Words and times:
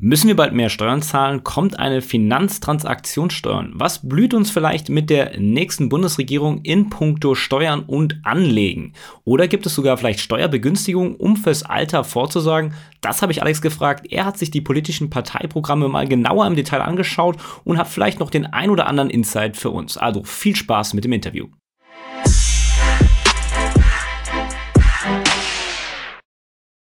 Müssen 0.00 0.28
wir 0.28 0.36
bald 0.36 0.52
mehr 0.52 0.68
Steuern 0.68 1.02
zahlen? 1.02 1.42
Kommt 1.42 1.80
eine 1.80 2.02
Finanztransaktionssteuer? 2.02 3.70
Was 3.72 4.08
blüht 4.08 4.32
uns 4.32 4.48
vielleicht 4.48 4.90
mit 4.90 5.10
der 5.10 5.40
nächsten 5.40 5.88
Bundesregierung 5.88 6.60
in 6.62 6.88
puncto 6.88 7.34
Steuern 7.34 7.80
und 7.80 8.20
Anlegen? 8.22 8.92
Oder 9.24 9.48
gibt 9.48 9.66
es 9.66 9.74
sogar 9.74 9.96
vielleicht 9.96 10.20
Steuerbegünstigungen, 10.20 11.16
um 11.16 11.34
fürs 11.34 11.64
Alter 11.64 12.04
vorzusorgen? 12.04 12.74
Das 13.00 13.22
habe 13.22 13.32
ich 13.32 13.42
Alex 13.42 13.60
gefragt. 13.60 14.06
Er 14.08 14.24
hat 14.24 14.38
sich 14.38 14.52
die 14.52 14.60
politischen 14.60 15.10
Parteiprogramme 15.10 15.88
mal 15.88 16.06
genauer 16.06 16.46
im 16.46 16.54
Detail 16.54 16.82
angeschaut 16.82 17.36
und 17.64 17.76
hat 17.76 17.88
vielleicht 17.88 18.20
noch 18.20 18.30
den 18.30 18.46
ein 18.46 18.70
oder 18.70 18.86
anderen 18.86 19.10
Insight 19.10 19.56
für 19.56 19.70
uns. 19.70 19.98
Also 19.98 20.22
viel 20.22 20.54
Spaß 20.54 20.94
mit 20.94 21.02
dem 21.02 21.12
Interview. 21.12 21.48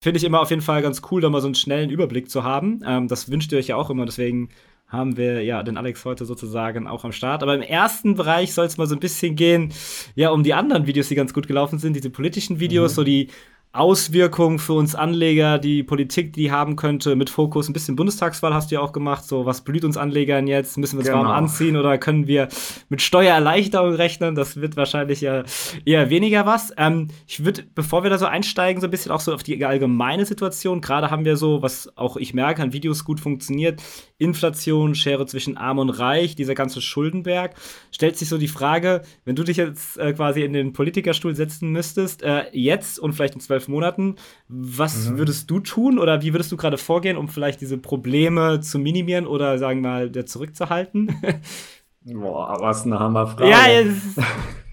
Finde 0.06 0.20
ich 0.20 0.24
immer 0.24 0.40
auf 0.40 0.52
jeden 0.52 0.62
Fall 0.62 0.84
ganz 0.84 1.02
cool, 1.10 1.20
da 1.20 1.32
mal 1.32 1.42
so 1.42 1.48
einen 1.48 1.56
schnellen 1.56 1.90
Überblick 1.90 2.30
zu 2.30 2.44
haben. 2.44 2.80
Ähm, 2.86 3.08
das 3.08 3.32
wünscht 3.32 3.52
ihr 3.52 3.58
euch 3.58 3.70
ja 3.70 3.76
auch 3.76 3.90
immer, 3.90 4.06
deswegen 4.06 4.50
haben 4.88 5.18
wir 5.18 5.44
ja 5.44 5.64
den 5.64 5.78
Alex 5.78 6.06
heute 6.06 6.26
sozusagen 6.26 6.86
auch 6.86 7.04
am 7.06 7.12
Start. 7.12 7.42
Aber 7.42 7.56
im 7.56 7.64
ersten 7.64 8.14
Bereich 8.14 8.54
soll 8.54 8.68
es 8.68 8.78
mal 8.78 8.86
so 8.86 8.94
ein 8.94 9.00
bisschen 9.00 9.36
gehen, 9.36 9.74
ja, 10.14 10.30
um 10.30 10.44
die 10.44 10.54
anderen 10.54 10.86
Videos, 10.86 11.08
die 11.08 11.16
ganz 11.16 11.34
gut 11.34 11.48
gelaufen 11.48 11.80
sind, 11.80 11.96
diese 11.96 12.12
politischen 12.12 12.60
Videos, 12.60 12.92
mhm. 12.92 12.96
so 12.98 13.04
die 13.04 13.30
Auswirkungen 13.76 14.60
für 14.60 14.74
uns 14.74 14.96
Anleger, 14.96 15.60
die 15.60 15.84
Politik, 15.84 16.34
die 16.34 16.52
haben 16.52 16.76
könnte, 16.76 17.16
mit 17.16 17.30
Fokus 17.30 17.68
ein 17.68 17.74
bisschen 17.74 17.96
Bundestagswahl 17.96 18.54
hast 18.54 18.72
du 18.72 18.76
ja 18.76 18.82
auch 18.82 18.94
gemacht. 18.94 19.26
So, 19.26 19.46
was 19.46 19.62
blüht 19.62 19.84
uns 19.84 19.98
Anlegern 19.98 20.48
jetzt? 20.48 20.78
Müssen 20.78 20.96
wir 20.96 21.00
uns 21.00 21.10
genau. 21.10 21.24
warm 21.24 21.32
anziehen 21.32 21.76
oder 21.76 21.98
können 21.98 22.28
wir 22.28 22.48
mit 22.90 23.02
Steuererleichterung 23.02 23.94
rechnen? 23.94 24.36
Das 24.36 24.56
wird 24.56 24.78
wahrscheinlich 24.78 25.22
ja 25.22 25.44
eher 25.84 26.10
weniger 26.10 26.46
was. 26.46 26.74
Ähm, 26.78 27.10
ich 27.28 27.44
würde, 27.44 27.64
bevor 27.76 28.04
wir 28.04 28.10
da 28.10 28.18
so 28.18 28.26
einsteigen, 28.26 28.80
so 28.80 28.88
ein 28.88 28.92
bisschen 28.92 29.12
auch 29.12 29.20
so 29.20 29.34
auf 29.34 29.44
die 29.44 29.64
allgemeine 29.66 30.26
Situation. 30.26 30.82
Gerade 30.82 31.12
haben 31.12 31.26
wir 31.26 31.36
so, 31.36 31.62
was 31.62 31.96
auch 31.98 32.18
ich 32.18 32.34
merke, 32.34 32.62
an 32.62 32.74
Videos 32.74 33.04
gut 33.04 33.20
funktioniert, 33.20 33.82
Inflation, 34.18 34.96
Schere 34.96 35.26
zwischen 35.26 35.58
Arm 35.58 35.80
und 35.80 35.90
Reich, 35.90 36.36
dieser 36.36 36.56
ganze 36.56 36.82
Schuldenberg. 36.82 37.56
Stellt 37.92 38.18
sich 38.18 38.30
so 38.30 38.38
die 38.38 38.48
Frage, 38.48 39.02
wenn 39.26 39.36
du 39.36 39.44
dich 39.44 39.58
jetzt 39.58 39.98
äh, 39.98 40.14
quasi 40.14 40.44
in 40.44 40.54
den 40.54 40.72
Politikerstuhl 40.72 41.36
setzen 41.36 41.72
müsstest, 41.72 42.24
äh, 42.24 42.46
jetzt 42.54 43.00
und 43.00 43.14
vielleicht 43.14 43.36
in 43.36 43.42
zwölf 43.42 43.65
Monaten, 43.68 44.16
was 44.48 45.10
mhm. 45.10 45.18
würdest 45.18 45.50
du 45.50 45.60
tun 45.60 46.00
oder 46.00 46.22
wie 46.22 46.34
würdest 46.34 46.52
du 46.52 46.58
gerade 46.58 46.78
vorgehen, 46.78 47.18
um 47.18 47.28
vielleicht 47.28 47.62
diese 47.62 47.78
Probleme 47.78 48.60
zu 48.62 48.80
minimieren 48.80 49.28
oder 49.28 49.58
sagen 49.58 49.82
wir 49.82 49.90
mal 49.90 50.26
zurückzuhalten? 50.26 51.16
Boah, 52.06 52.58
was 52.60 52.86
eine 52.86 53.00
Hammerfrage. 53.00 53.50
Ja, 53.50 53.68
es, 53.68 54.16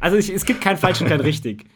also 0.00 0.16
ich, 0.16 0.32
es 0.32 0.44
gibt 0.44 0.60
kein 0.60 0.76
falsch 0.76 1.00
und 1.00 1.08
kein 1.08 1.20
richtig. 1.20 1.64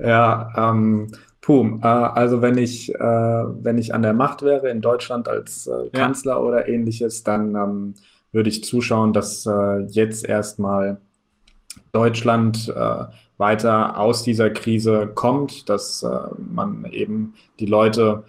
Ja, 0.00 0.52
ähm, 0.56 1.08
Puh, 1.48 1.78
äh, 1.82 1.86
also 1.86 2.42
wenn 2.42 2.58
ich, 2.58 2.94
äh, 2.94 2.98
wenn 2.98 3.78
ich 3.78 3.94
an 3.94 4.02
der 4.02 4.12
Macht 4.12 4.42
wäre 4.42 4.68
in 4.68 4.82
Deutschland 4.82 5.28
als 5.28 5.66
äh, 5.66 5.88
Kanzler 5.90 6.32
ja. 6.34 6.38
oder 6.40 6.68
ähnliches, 6.68 7.24
dann 7.24 7.54
ähm, 7.54 7.94
würde 8.32 8.50
ich 8.50 8.64
zuschauen, 8.64 9.14
dass 9.14 9.46
äh, 9.46 9.78
jetzt 9.86 10.26
erstmal 10.26 11.00
Deutschland 11.92 12.68
äh, 12.68 13.04
weiter 13.38 13.98
aus 13.98 14.22
dieser 14.22 14.50
Krise 14.50 15.10
kommt, 15.14 15.68
dass 15.68 16.02
äh, 16.02 16.08
man 16.38 16.84
eben 16.90 17.34
die 17.58 17.66
Leute 17.66 18.24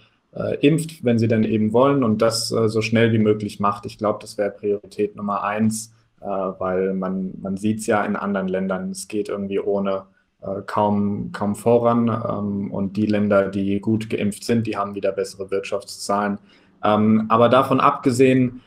impft, 0.62 1.04
wenn 1.04 1.18
sie 1.18 1.28
denn 1.28 1.44
eben 1.44 1.74
wollen 1.74 2.04
und 2.04 2.22
das 2.22 2.50
so 2.50 2.84
schnell 2.84 3.12
wie 3.12 3.18
möglich 3.18 3.60
macht. 3.60 3.88
Ich 3.88 3.98
glaube, 3.98 4.20
das 4.22 4.38
wäre 4.38 4.52
Priorität 4.52 5.16
Nummer 5.16 5.44
eins, 5.44 5.92
weil 6.20 6.94
man, 6.94 7.32
man 7.42 7.58
sieht 7.58 7.80
es 7.80 7.88
ja 7.88 8.06
in 8.06 8.16
anderen 8.16 8.48
Ländern, 8.48 8.92
es 8.92 9.08
geht 9.08 9.28
irgendwie 9.28 9.60
ohne 9.60 10.06
äh, 10.42 10.62
kaum, 10.66 11.32
kaum 11.34 11.56
voran. 11.56 12.08
Ähm, 12.08 12.72
und 12.72 12.96
die 12.96 13.06
Länder, 13.06 13.50
die 13.50 13.80
gut 13.82 14.10
geimpft 14.10 14.46
sind, 14.46 14.68
die 14.68 14.78
haben 14.78 14.96
wieder 14.96 15.12
bessere 15.12 15.52
Wirtschaftszahlen. 15.52 16.40
Ähm, 16.82 17.26
aber 17.28 17.50
davon 17.50 17.82
abgesehen, 17.82 18.62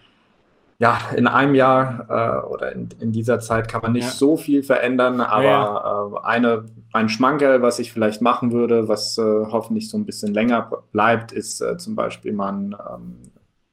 ja, 0.82 0.98
in 1.14 1.28
einem 1.28 1.54
Jahr 1.54 2.06
äh, 2.10 2.46
oder 2.48 2.72
in, 2.72 2.88
in, 2.98 3.12
dieser 3.12 3.38
Zeit 3.38 3.68
kann 3.68 3.82
man 3.82 3.92
nicht 3.92 4.02
ja. 4.02 4.10
so 4.10 4.36
viel 4.36 4.64
verändern, 4.64 5.20
aber 5.20 5.44
ja. 5.44 6.10
äh, 6.16 6.26
eine, 6.26 6.64
ein 6.92 7.08
Schmankerl, 7.08 7.62
was 7.62 7.78
ich 7.78 7.92
vielleicht 7.92 8.20
machen 8.20 8.50
würde, 8.50 8.88
was 8.88 9.16
äh, 9.16 9.22
hoffentlich 9.22 9.88
so 9.88 9.96
ein 9.96 10.06
bisschen 10.06 10.34
länger 10.34 10.68
bleibt, 10.90 11.30
ist 11.30 11.60
äh, 11.60 11.76
zum 11.76 11.94
Beispiel 11.94 12.32
mal 12.32 12.52
ein 12.52 12.76
ähm, 12.92 13.16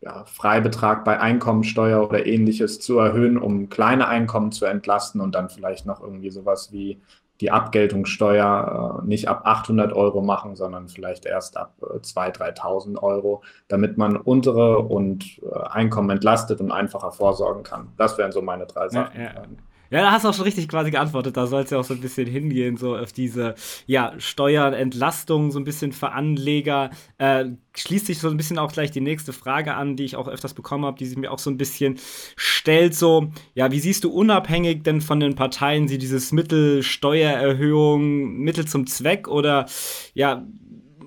ja, 0.02 0.24
Freibetrag 0.26 1.04
bei 1.04 1.20
Einkommensteuer 1.20 2.08
oder 2.08 2.28
ähnliches 2.28 2.80
zu 2.80 3.00
erhöhen, 3.00 3.40
um 3.40 3.70
kleine 3.70 4.08
Einkommen 4.08 4.52
zu 4.52 4.66
entlasten 4.66 5.20
und 5.20 5.34
dann 5.34 5.50
vielleicht 5.50 5.88
noch 5.88 6.04
irgendwie 6.04 6.30
sowas 6.30 6.72
wie 6.72 7.02
die 7.42 7.52
Abgeltungssteuer 7.52 9.02
äh, 9.04 9.08
nicht 9.08 9.28
ab 9.28 9.42
800 9.46 9.94
Euro 9.94 10.22
machen, 10.22 10.56
sondern 10.56 10.90
vielleicht 10.90 11.26
erst 11.26 11.58
ab 11.58 11.74
äh, 11.82 11.98
2.000, 12.00 12.58
3.000 12.58 13.02
Euro, 13.02 13.44
damit 13.68 13.98
man 13.98 14.18
untere 14.18 14.80
und 14.80 15.40
äh, 15.44 15.60
Einkommen 15.70 16.10
entlastet 16.10 16.60
und 16.60 16.72
einfacher 16.72 17.12
vorsorgen 17.12 17.64
kann. 17.64 17.90
Das 17.98 18.18
wären 18.18 18.32
so 18.32 18.42
meine 18.42 18.66
drei 18.66 18.90
Sachen. 18.90 19.20
Ja, 19.20 19.34
ja. 19.34 19.44
Ja, 19.92 20.02
da 20.02 20.12
hast 20.12 20.24
du 20.24 20.30
auch 20.30 20.34
schon 20.36 20.44
richtig 20.46 20.68
quasi 20.68 20.92
geantwortet. 20.92 21.36
Da 21.36 21.48
soll 21.48 21.64
es 21.64 21.72
ja 21.72 21.80
auch 21.80 21.84
so 21.84 21.96
ein 21.96 22.02
bisschen 22.02 22.28
hingehen, 22.28 22.78
so 22.78 22.96
auf 22.96 23.12
diese 23.12 23.56
ja, 23.88 24.14
Steuerentlastung, 24.20 25.52
so 25.52 25.60
ein 25.60 25.64
bisschen 25.64 25.94
für 25.94 26.12
Anleger. 26.12 26.92
Äh, 27.18 27.46
schließt 27.76 28.06
sich 28.06 28.20
so 28.20 28.30
ein 28.30 28.38
bisschen 28.38 28.60
auch 28.60 28.72
gleich 28.72 28.92
die 28.92 29.02
nächste 29.02 29.34
Frage 29.34 29.74
an, 29.74 29.96
die 29.96 30.04
ich 30.06 30.16
auch 30.16 30.28
öfters 30.28 30.54
bekommen 30.54 30.86
habe, 30.86 30.98
die 30.98 31.08
sich 31.08 31.18
mir 31.18 31.32
auch 31.32 31.40
so 31.40 31.50
ein 31.50 31.58
bisschen 31.58 31.98
stellt. 32.36 32.94
So, 32.94 33.32
ja, 33.56 33.72
wie 33.72 33.80
siehst 33.80 34.04
du 34.04 34.12
unabhängig 34.12 34.84
denn 34.84 35.02
von 35.02 35.20
den 35.20 35.34
Parteien 35.36 35.88
sie 35.88 35.98
dieses 35.98 36.32
Mittel 36.32 36.84
Steuererhöhung, 36.84 38.38
Mittel 38.38 38.66
zum 38.68 38.86
Zweck 38.86 39.28
oder 39.28 39.66
ja, 40.14 40.46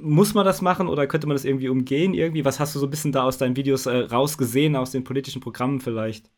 muss 0.00 0.34
man 0.34 0.44
das 0.44 0.60
machen 0.60 0.88
oder 0.88 1.06
könnte 1.06 1.28
man 1.28 1.36
das 1.36 1.44
irgendwie 1.44 1.68
umgehen? 1.68 2.14
Irgendwie, 2.14 2.44
was 2.44 2.58
hast 2.58 2.74
du 2.74 2.80
so 2.80 2.86
ein 2.86 2.90
bisschen 2.90 3.12
da 3.12 3.22
aus 3.22 3.38
deinen 3.38 3.56
Videos 3.56 3.86
äh, 3.86 3.96
rausgesehen, 3.96 4.74
aus 4.74 4.90
den 4.90 5.04
politischen 5.04 5.40
Programmen 5.40 5.80
vielleicht? 5.80 6.28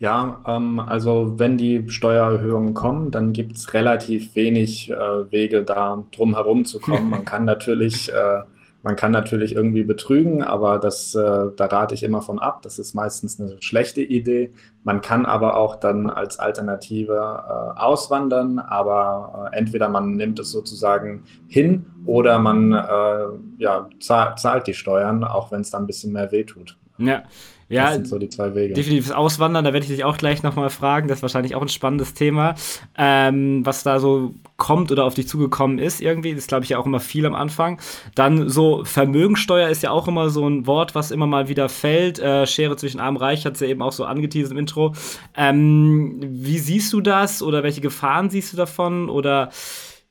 Ja, 0.00 0.40
ähm, 0.46 0.78
also 0.78 1.38
wenn 1.38 1.58
die 1.58 1.88
Steuererhöhungen 1.88 2.72
kommen, 2.72 3.10
dann 3.10 3.32
gibt 3.32 3.56
es 3.56 3.74
relativ 3.74 4.34
wenig 4.36 4.90
äh, 4.90 5.32
Wege, 5.32 5.64
da 5.64 6.04
drum 6.12 6.34
herum 6.34 6.64
zu 6.64 6.78
kommen. 6.78 7.10
Man 7.10 7.24
kann 7.24 7.44
natürlich, 7.44 8.12
äh, 8.12 8.42
man 8.84 8.94
kann 8.94 9.10
natürlich 9.10 9.56
irgendwie 9.56 9.82
betrügen, 9.82 10.40
aber 10.44 10.78
das, 10.78 11.12
äh, 11.16 11.46
da 11.56 11.66
rate 11.66 11.94
ich 11.94 12.04
immer 12.04 12.22
von 12.22 12.38
ab. 12.38 12.62
Das 12.62 12.78
ist 12.78 12.94
meistens 12.94 13.40
eine 13.40 13.60
schlechte 13.60 14.00
Idee. 14.00 14.52
Man 14.84 15.00
kann 15.00 15.26
aber 15.26 15.56
auch 15.56 15.74
dann 15.74 16.08
als 16.08 16.38
Alternative 16.38 17.14
äh, 17.14 17.80
auswandern, 17.80 18.60
aber 18.60 19.50
äh, 19.52 19.56
entweder 19.56 19.88
man 19.88 20.14
nimmt 20.14 20.38
es 20.38 20.52
sozusagen 20.52 21.24
hin 21.48 21.86
oder 22.06 22.38
man 22.38 22.72
äh, 22.72 23.26
ja, 23.58 23.88
zahlt, 23.98 24.38
zahlt 24.38 24.68
die 24.68 24.74
Steuern, 24.74 25.24
auch 25.24 25.50
wenn 25.50 25.62
es 25.62 25.70
dann 25.70 25.82
ein 25.82 25.86
bisschen 25.88 26.12
mehr 26.12 26.30
wehtut. 26.30 26.78
Ja, 26.98 27.24
ja, 27.68 27.86
das 27.86 27.94
sind 27.94 28.08
so 28.08 28.18
die 28.18 28.28
zwei 28.28 28.54
Wege. 28.54 28.72
Definitiv 28.72 29.10
Auswandern, 29.10 29.64
da 29.64 29.72
werde 29.72 29.84
ich 29.84 29.90
dich 29.90 30.04
auch 30.04 30.16
gleich 30.16 30.42
nochmal 30.42 30.70
fragen. 30.70 31.06
Das 31.06 31.18
ist 31.18 31.22
wahrscheinlich 31.22 31.54
auch 31.54 31.60
ein 31.60 31.68
spannendes 31.68 32.14
Thema, 32.14 32.54
ähm, 32.96 33.64
was 33.64 33.82
da 33.82 34.00
so 34.00 34.34
kommt 34.56 34.90
oder 34.90 35.04
auf 35.04 35.14
dich 35.14 35.28
zugekommen 35.28 35.78
ist 35.78 36.00
irgendwie. 36.00 36.34
Das 36.34 36.46
glaube 36.46 36.64
ich 36.64 36.70
ja 36.70 36.78
auch 36.78 36.86
immer 36.86 37.00
viel 37.00 37.26
am 37.26 37.34
Anfang. 37.34 37.78
Dann 38.14 38.48
so 38.48 38.84
Vermögensteuer 38.84 39.68
ist 39.68 39.82
ja 39.82 39.90
auch 39.90 40.08
immer 40.08 40.30
so 40.30 40.48
ein 40.48 40.66
Wort, 40.66 40.94
was 40.94 41.10
immer 41.10 41.26
mal 41.26 41.48
wieder 41.48 41.68
fällt. 41.68 42.18
Äh, 42.18 42.46
Schere 42.46 42.76
zwischen 42.76 43.00
Arm 43.00 43.16
und 43.16 43.22
Reich 43.22 43.44
hat 43.44 43.54
es 43.54 43.60
ja 43.60 43.68
eben 43.68 43.82
auch 43.82 43.92
so 43.92 44.04
angeteasert 44.06 44.52
im 44.52 44.58
Intro. 44.58 44.94
Ähm, 45.36 46.20
wie 46.22 46.58
siehst 46.58 46.92
du 46.94 47.02
das 47.02 47.42
oder 47.42 47.62
welche 47.62 47.82
Gefahren 47.82 48.30
siehst 48.30 48.52
du 48.52 48.56
davon 48.56 49.10
oder 49.10 49.50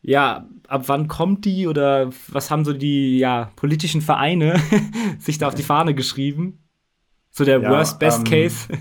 ja, 0.04 0.48
ab 0.68 0.84
wann 0.88 1.08
kommt 1.08 1.44
die 1.46 1.68
oder 1.68 2.12
was 2.28 2.52
haben 2.52 2.66
so 2.66 2.74
die 2.74 3.18
ja, 3.18 3.52
politischen 3.56 4.02
Vereine 4.02 4.62
sich 5.20 5.40
da 5.40 5.48
auf 5.48 5.56
die 5.56 5.64
Fahne 5.64 5.96
geschrieben? 5.96 6.60
So 7.38 7.46
der 7.46 7.62
ja, 7.62 7.70
Worst 7.70 8.00
Best 8.00 8.20
ähm, 8.20 8.24
Case. 8.24 8.68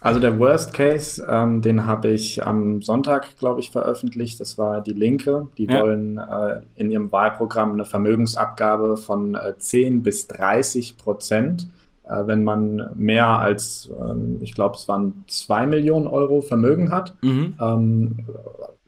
Also 0.00 0.20
der 0.20 0.38
Worst 0.38 0.74
Case, 0.74 1.26
ähm, 1.28 1.60
den 1.60 1.84
habe 1.84 2.10
ich 2.10 2.46
am 2.46 2.82
Sonntag, 2.82 3.36
glaube 3.36 3.58
ich, 3.58 3.72
veröffentlicht. 3.72 4.38
Das 4.38 4.56
war 4.56 4.80
die 4.80 4.92
Linke. 4.92 5.48
Die 5.58 5.64
ja. 5.64 5.82
wollen 5.82 6.18
äh, 6.18 6.60
in 6.76 6.92
ihrem 6.92 7.10
Wahlprogramm 7.10 7.72
eine 7.72 7.84
Vermögensabgabe 7.84 8.96
von 8.96 9.34
äh, 9.34 9.58
10 9.58 10.04
bis 10.04 10.28
30 10.28 10.98
Prozent, 10.98 11.66
äh, 12.04 12.26
wenn 12.26 12.44
man 12.44 12.90
mehr 12.94 13.26
als, 13.26 13.90
ähm, 14.00 14.38
ich 14.40 14.54
glaube, 14.54 14.76
es 14.76 14.86
waren 14.86 15.24
2 15.26 15.66
Millionen 15.66 16.06
Euro 16.06 16.42
Vermögen 16.42 16.92
hat. 16.92 17.16
Mhm. 17.22 17.54
Ähm, 17.60 18.18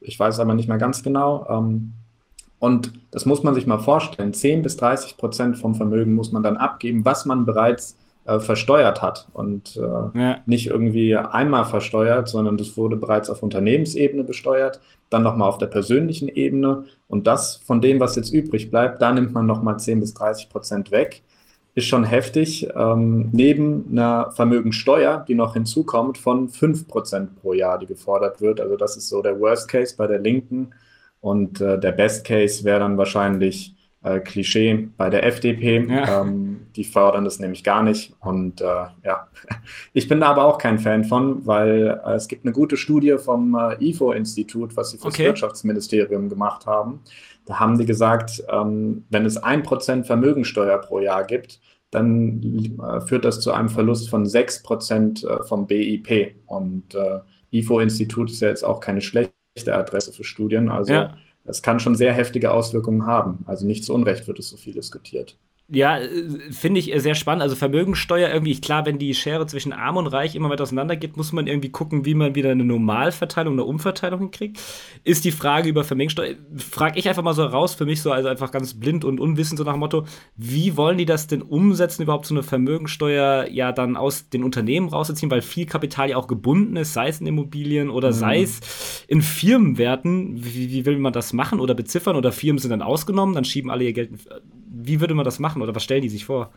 ich 0.00 0.16
weiß 0.16 0.38
aber 0.38 0.54
nicht 0.54 0.68
mehr 0.68 0.78
ganz 0.78 1.02
genau. 1.02 1.82
Und 2.60 2.92
das 3.10 3.26
muss 3.26 3.42
man 3.42 3.54
sich 3.54 3.66
mal 3.66 3.80
vorstellen. 3.80 4.32
10 4.32 4.62
bis 4.62 4.76
30 4.76 5.16
Prozent 5.16 5.58
vom 5.58 5.74
Vermögen 5.74 6.14
muss 6.14 6.30
man 6.30 6.44
dann 6.44 6.56
abgeben, 6.56 7.04
was 7.04 7.26
man 7.26 7.44
bereits 7.44 7.96
äh, 8.30 8.38
versteuert 8.38 9.02
hat 9.02 9.26
und 9.32 9.76
äh, 9.76 10.18
ja. 10.18 10.38
nicht 10.46 10.68
irgendwie 10.68 11.16
einmal 11.16 11.64
versteuert, 11.64 12.28
sondern 12.28 12.56
das 12.56 12.76
wurde 12.76 12.94
bereits 12.94 13.28
auf 13.28 13.42
Unternehmensebene 13.42 14.22
besteuert, 14.22 14.80
dann 15.08 15.24
nochmal 15.24 15.48
auf 15.48 15.58
der 15.58 15.66
persönlichen 15.66 16.28
Ebene 16.28 16.84
und 17.08 17.26
das 17.26 17.56
von 17.56 17.80
dem, 17.80 17.98
was 17.98 18.14
jetzt 18.14 18.32
übrig 18.32 18.70
bleibt, 18.70 19.02
da 19.02 19.12
nimmt 19.12 19.32
man 19.32 19.46
nochmal 19.46 19.80
10 19.80 19.98
bis 19.98 20.14
30 20.14 20.48
Prozent 20.48 20.92
weg. 20.92 21.22
Ist 21.74 21.86
schon 21.86 22.04
heftig, 22.04 22.68
ähm, 22.76 23.30
neben 23.32 23.86
einer 23.90 24.30
Vermögensteuer, 24.30 25.24
die 25.26 25.34
noch 25.34 25.54
hinzukommt, 25.54 26.18
von 26.18 26.48
5 26.48 26.86
Prozent 26.86 27.40
pro 27.40 27.52
Jahr, 27.52 27.78
die 27.78 27.86
gefordert 27.86 28.40
wird. 28.40 28.60
Also 28.60 28.76
das 28.76 28.96
ist 28.96 29.08
so 29.08 29.22
der 29.22 29.40
Worst 29.40 29.68
Case 29.68 29.94
bei 29.96 30.06
der 30.06 30.20
Linken 30.20 30.70
und 31.20 31.60
äh, 31.60 31.80
der 31.80 31.92
Best 31.92 32.24
Case 32.24 32.62
wäre 32.64 32.80
dann 32.80 32.96
wahrscheinlich 32.96 33.74
äh, 34.02 34.20
Klischee 34.20 34.88
bei 34.96 35.10
der 35.10 35.26
FDP. 35.26 35.86
Ja. 35.86 36.22
Ähm, 36.22 36.66
die 36.76 36.84
fördern 36.84 37.24
das 37.24 37.38
nämlich 37.38 37.64
gar 37.64 37.82
nicht. 37.82 38.14
Und 38.20 38.60
äh, 38.60 38.64
ja, 39.04 39.28
ich 39.92 40.08
bin 40.08 40.20
da 40.20 40.28
aber 40.28 40.44
auch 40.44 40.58
kein 40.58 40.78
Fan 40.78 41.04
von, 41.04 41.46
weil 41.46 42.00
äh, 42.04 42.14
es 42.14 42.28
gibt 42.28 42.44
eine 42.44 42.52
gute 42.52 42.76
Studie 42.76 43.16
vom 43.18 43.54
äh, 43.54 43.82
IFO-Institut, 43.84 44.76
was 44.76 44.90
sie 44.90 44.98
fürs 44.98 45.14
okay. 45.14 45.26
Wirtschaftsministerium 45.26 46.28
gemacht 46.28 46.66
haben. 46.66 47.00
Da 47.46 47.58
haben 47.58 47.78
die 47.78 47.86
gesagt, 47.86 48.42
ähm, 48.50 49.04
wenn 49.10 49.26
es 49.26 49.36
ein 49.36 49.62
Prozent 49.62 50.06
Vermögensteuer 50.06 50.78
pro 50.78 51.00
Jahr 51.00 51.24
gibt, 51.24 51.60
dann 51.90 52.78
äh, 52.80 53.00
führt 53.00 53.24
das 53.24 53.40
zu 53.40 53.52
einem 53.52 53.68
Verlust 53.68 54.08
von 54.08 54.24
6% 54.24 55.26
äh, 55.26 55.42
vom 55.44 55.66
BIP. 55.66 56.36
Und 56.46 56.96
IFO-Institut 57.50 58.30
ist 58.30 58.40
ja 58.40 58.48
jetzt 58.48 58.64
auch 58.64 58.80
keine 58.80 59.00
schlechte 59.00 59.32
Adresse 59.66 60.12
für 60.12 60.22
Studien. 60.22 60.68
Also 60.68 60.92
ja. 60.92 61.14
Es 61.44 61.62
kann 61.62 61.80
schon 61.80 61.94
sehr 61.94 62.12
heftige 62.12 62.52
Auswirkungen 62.52 63.06
haben. 63.06 63.44
Also 63.46 63.66
nicht 63.66 63.84
zu 63.84 63.94
Unrecht 63.94 64.28
wird 64.28 64.38
es 64.38 64.48
so 64.48 64.56
viel 64.56 64.74
diskutiert. 64.74 65.36
Ja, 65.72 65.98
äh, 65.98 66.08
finde 66.50 66.80
ich 66.80 66.92
sehr 66.96 67.14
spannend. 67.14 67.42
Also 67.42 67.54
Vermögensteuer 67.54 68.28
irgendwie, 68.28 68.60
klar, 68.60 68.86
wenn 68.86 68.98
die 68.98 69.14
Schere 69.14 69.46
zwischen 69.46 69.72
Arm 69.72 69.96
und 69.96 70.08
Reich 70.08 70.34
immer 70.34 70.50
weiter 70.50 70.64
auseinander 70.64 70.96
geht, 70.96 71.16
muss 71.16 71.32
man 71.32 71.46
irgendwie 71.46 71.70
gucken, 71.70 72.04
wie 72.04 72.14
man 72.14 72.34
wieder 72.34 72.50
eine 72.50 72.64
Normalverteilung, 72.64 73.54
eine 73.54 73.64
Umverteilung 73.64 74.18
hinkriegt. 74.20 74.60
Ist 75.04 75.24
die 75.24 75.30
Frage 75.30 75.68
über 75.68 75.84
Vermögensteuer, 75.84 76.34
frage 76.56 76.98
ich 76.98 77.08
einfach 77.08 77.22
mal 77.22 77.34
so 77.34 77.44
raus, 77.44 77.74
für 77.74 77.86
mich 77.86 78.02
so, 78.02 78.10
also 78.10 78.28
einfach 78.28 78.50
ganz 78.50 78.74
blind 78.74 79.04
und 79.04 79.20
unwissend, 79.20 79.58
so 79.58 79.64
nach 79.64 79.74
dem 79.74 79.80
Motto, 79.80 80.06
wie 80.36 80.76
wollen 80.76 80.98
die 80.98 81.06
das 81.06 81.28
denn 81.28 81.42
umsetzen, 81.42 82.02
überhaupt 82.02 82.26
so 82.26 82.34
eine 82.34 82.42
Vermögensteuer 82.42 83.46
ja 83.48 83.70
dann 83.70 83.96
aus 83.96 84.28
den 84.28 84.42
Unternehmen 84.42 84.88
rauszuziehen, 84.88 85.30
weil 85.30 85.42
viel 85.42 85.66
Kapital 85.66 86.10
ja 86.10 86.16
auch 86.16 86.26
gebunden 86.26 86.76
ist, 86.76 86.94
sei 86.94 87.08
es 87.08 87.20
in 87.20 87.28
Immobilien 87.28 87.90
oder 87.90 88.08
mhm. 88.08 88.14
sei 88.14 88.42
es 88.42 89.04
in 89.06 89.22
Firmenwerten. 89.22 90.44
Wie, 90.44 90.70
wie 90.70 90.86
will 90.86 90.98
man 90.98 91.12
das 91.12 91.32
machen 91.32 91.60
oder 91.60 91.74
beziffern 91.74 92.16
oder 92.16 92.32
Firmen 92.32 92.58
sind 92.58 92.70
dann 92.70 92.82
ausgenommen, 92.82 93.34
dann 93.34 93.44
schieben 93.44 93.70
alle 93.70 93.84
ihr 93.84 93.92
Geld 93.92 94.10
wie 94.72 95.00
würde 95.00 95.14
man 95.14 95.24
das 95.24 95.38
machen 95.38 95.62
oder 95.62 95.74
was 95.74 95.82
stellen 95.82 96.02
die 96.02 96.08
sich 96.08 96.24
vor? 96.24 96.52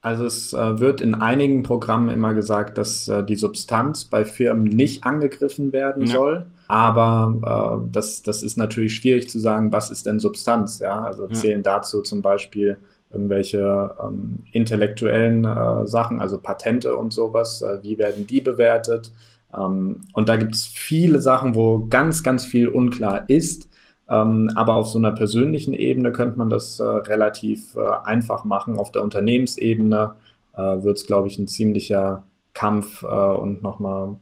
Also 0.00 0.24
es 0.24 0.52
äh, 0.52 0.78
wird 0.78 1.00
in 1.00 1.14
einigen 1.14 1.62
Programmen 1.62 2.10
immer 2.10 2.32
gesagt, 2.32 2.78
dass 2.78 3.08
äh, 3.08 3.24
die 3.24 3.34
Substanz 3.34 4.04
bei 4.04 4.24
Firmen 4.24 4.64
nicht 4.64 5.04
angegriffen 5.04 5.72
werden 5.72 6.06
ja. 6.06 6.12
soll. 6.12 6.46
Aber 6.68 7.80
äh, 7.82 7.88
das, 7.92 8.22
das 8.22 8.42
ist 8.42 8.56
natürlich 8.56 8.94
schwierig 8.94 9.28
zu 9.28 9.38
sagen, 9.38 9.72
was 9.72 9.90
ist 9.90 10.06
denn 10.06 10.20
Substanz? 10.20 10.78
Ja? 10.78 11.00
Also 11.02 11.26
ja. 11.26 11.32
zählen 11.32 11.62
dazu 11.62 12.02
zum 12.02 12.22
Beispiel 12.22 12.76
irgendwelche 13.10 13.94
ähm, 14.02 14.40
intellektuellen 14.52 15.44
äh, 15.44 15.86
Sachen, 15.86 16.20
also 16.20 16.38
Patente 16.38 16.96
und 16.96 17.12
sowas. 17.12 17.62
Äh, 17.62 17.82
wie 17.82 17.98
werden 17.98 18.26
die 18.26 18.40
bewertet? 18.40 19.12
Ähm, 19.56 20.02
und 20.12 20.28
da 20.28 20.36
gibt 20.36 20.54
es 20.54 20.66
viele 20.66 21.20
Sachen, 21.20 21.54
wo 21.54 21.86
ganz, 21.86 22.22
ganz 22.22 22.44
viel 22.44 22.68
unklar 22.68 23.28
ist. 23.28 23.68
Ähm, 24.08 24.50
aber 24.54 24.76
auf 24.76 24.88
so 24.88 24.98
einer 24.98 25.12
persönlichen 25.12 25.74
Ebene 25.74 26.12
könnte 26.12 26.38
man 26.38 26.48
das 26.48 26.78
äh, 26.78 26.84
relativ 26.84 27.74
äh, 27.74 27.80
einfach 28.04 28.44
machen. 28.44 28.78
Auf 28.78 28.92
der 28.92 29.02
Unternehmensebene 29.02 30.14
äh, 30.54 30.60
wird 30.60 30.98
es, 30.98 31.06
glaube 31.06 31.28
ich, 31.28 31.38
ein 31.38 31.48
ziemlicher 31.48 32.22
Kampf 32.54 33.02
äh, 33.02 33.06
und 33.06 33.62
nochmal 33.62 34.16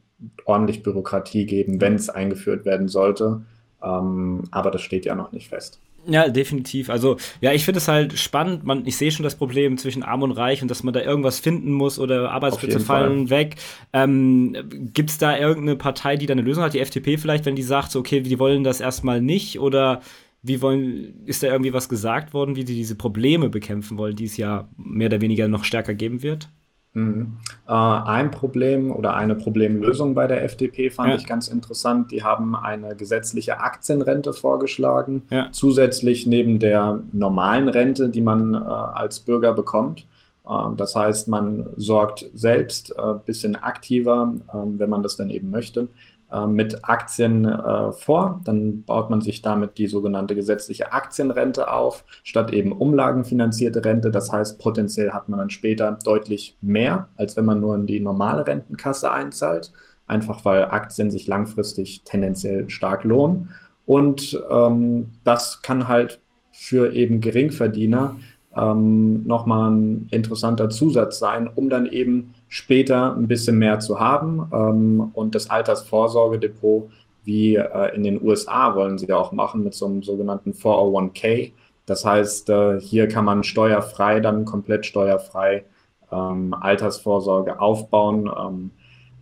ordentlich 0.47 0.83
Bürokratie 0.83 1.45
geben, 1.45 1.81
wenn 1.81 1.95
es 1.95 2.09
eingeführt 2.09 2.65
werden 2.65 2.89
sollte. 2.89 3.43
Ähm, 3.83 4.45
aber 4.51 4.71
das 4.71 4.83
steht 4.83 5.05
ja 5.05 5.15
noch 5.15 5.33
nicht 5.33 5.49
fest. 5.49 5.81
Ja, 6.07 6.29
definitiv. 6.29 6.91
Also, 6.91 7.17
ja, 7.41 7.53
ich 7.53 7.65
finde 7.65 7.79
es 7.79 7.89
halt 7.89 8.19
spannend. 8.19 8.65
Man, 8.65 8.87
ich 8.87 8.97
sehe 8.97 9.11
schon 9.11 9.23
das 9.23 9.37
Problem 9.37 9.79
zwischen 9.79 10.03
Arm 10.03 10.23
und 10.23 10.33
Reich 10.33 10.63
und 10.63 10.71
dass 10.71 10.83
man 10.83 10.95
da 10.95 11.01
irgendwas 11.01 11.39
finden 11.39 11.73
muss 11.73 11.99
oder 11.99 12.31
Arbeitsplätze 12.31 12.81
fallen 12.81 13.29
Fall. 13.29 13.39
weg. 13.39 13.57
Ähm, 13.93 14.57
Gibt 14.93 15.11
es 15.11 15.19
da 15.19 15.37
irgendeine 15.37 15.77
Partei, 15.77 16.17
die 16.17 16.27
da 16.27 16.33
eine 16.33 16.43
Lösung 16.43 16.63
hat? 16.63 16.75
Die 16.75 16.81
FDP 16.81 17.17
vielleicht, 17.17 17.47
wenn 17.47 17.57
die 17.57 17.63
sagt, 17.63 17.91
so, 17.91 18.01
okay, 18.01 18.21
die 18.21 18.39
wollen 18.39 18.65
das 18.65 18.81
erstmal 18.81 19.21
nicht 19.21 19.59
oder 19.59 20.01
wie 20.43 20.61
wollen, 20.61 21.25
ist 21.25 21.43
da 21.43 21.47
irgendwie 21.47 21.73
was 21.73 21.89
gesagt 21.89 22.35
worden, 22.35 22.55
wie 22.55 22.67
sie 22.67 22.75
diese 22.75 22.97
Probleme 22.97 23.49
bekämpfen 23.49 23.97
wollen, 23.97 24.15
die 24.15 24.27
es 24.27 24.37
ja 24.37 24.69
mehr 24.77 25.07
oder 25.07 25.23
weniger 25.23 25.49
noch 25.49 25.65
stärker 25.65 25.95
geben 25.95 26.23
wird? 26.23 26.51
Mhm. 26.95 27.39
Äh, 27.67 27.73
ein 27.73 28.31
Problem 28.31 28.93
oder 28.93 29.15
eine 29.15 29.35
Problemlösung 29.35 30.15
bei 30.15 30.29
der 30.29 30.45
FDP 30.45 30.91
fand 30.91 31.11
ja. 31.11 31.17
ich 31.17 31.27
ganz 31.27 31.49
interessant. 31.49 32.13
Die 32.13 32.23
haben 32.23 32.55
eine 32.55 32.95
gesetzliche 32.95 33.59
Aktienrente 33.59 34.33
vorgeschlagen, 34.33 35.23
ja. 35.31 35.49
zusätzlich 35.51 36.27
neben 36.27 36.61
der 36.61 37.01
normalen 37.13 37.69
Rente, 37.69 38.09
die 38.09 38.23
man 38.23 38.55
äh, 38.55 38.59
als 38.59 39.21
Bürger 39.21 39.53
bekommt. 39.53 40.07
Äh, 40.49 40.53
das 40.77 40.95
heißt, 40.95 41.27
man 41.27 41.67
sorgt 41.77 42.31
selbst 42.33 42.97
ein 42.97 43.17
äh, 43.17 43.19
bisschen 43.25 43.57
aktiver, 43.57 44.33
ähm, 44.55 44.79
wenn 44.79 44.91
man 44.91 45.03
das 45.03 45.17
dann 45.17 45.31
eben 45.31 45.51
möchte, 45.51 45.89
äh, 46.35 46.47
mit 46.47 46.85
Aktien 46.85 47.45
äh, 47.45 47.93
vor. 47.93 48.41
Dann 48.45 48.83
baut 48.83 49.09
man 49.09 49.21
sich 49.21 49.41
damit 49.43 49.79
die 49.79 49.87
sogenannte 49.87 50.35
gesetzliche 50.35 50.93
Aktienrente 50.93 51.71
auf, 51.71 52.05
statt 52.25 52.53
eben 52.53 52.73
umlagenfinanzierte 52.73 53.85
Rente. 53.85 54.11
Das 54.11 54.33
heißt, 54.33 54.59
potenziell 54.59 55.13
hat 55.13 55.29
man 55.29 55.39
dann 55.39 55.51
später 55.51 55.97
deutlich 56.05 56.57
mehr, 56.61 57.09
als 57.17 57.37
wenn 57.37 57.45
man 57.45 57.61
nur 57.61 57.77
in 57.77 57.87
die 57.87 58.01
normale 58.01 58.47
Rentenkasse 58.47 59.13
einzahlt. 59.13 59.73
Einfach 60.07 60.45
weil 60.45 60.65
Aktien 60.65 61.11
sich 61.11 61.27
langfristig 61.27 62.03
tendenziell 62.05 62.69
stark 62.69 63.05
lohnen. 63.05 63.51
Und 63.87 64.43
ähm, 64.51 65.13
das 65.23 65.63
kann 65.63 65.89
halt 65.89 66.21
für 66.53 66.93
eben 66.95 67.21
Geringverdiener 67.21 68.17
ähm, 68.57 69.27
nochmal 69.27 69.71
ein 69.71 70.09
interessanter 70.11 70.71
Zusatz 70.71 71.19
sein, 71.19 71.49
um 71.55 71.69
dann 71.69 71.87
eben 71.87 72.35
später 72.55 73.17
ein 73.17 73.27
bisschen 73.27 73.59
mehr 73.59 73.81
zu 73.81 73.99
haben. 73.99 74.49
Ähm, 74.53 75.11
und 75.13 75.35
das 75.35 75.51
Altersvorsorgedepot, 75.51 76.89
wie 77.25 77.57
äh, 77.57 77.97
in 77.97 78.05
den 78.05 78.23
USA, 78.23 78.77
wollen 78.77 78.97
sie 78.97 79.07
ja 79.07 79.17
auch 79.17 79.33
machen 79.33 79.65
mit 79.65 79.75
so 79.75 79.87
einem 79.87 80.05
sogenannten 80.05 80.53
401k. 80.53 81.51
Das 81.85 82.05
heißt, 82.05 82.51
äh, 82.51 82.81
hier 82.81 83.09
kann 83.09 83.25
man 83.25 83.43
steuerfrei, 83.43 84.21
dann 84.21 84.45
komplett 84.45 84.87
steuerfrei 84.87 85.65
ähm, 86.13 86.55
Altersvorsorge 86.55 87.59
aufbauen. 87.59 88.31
Ähm, 88.39 88.71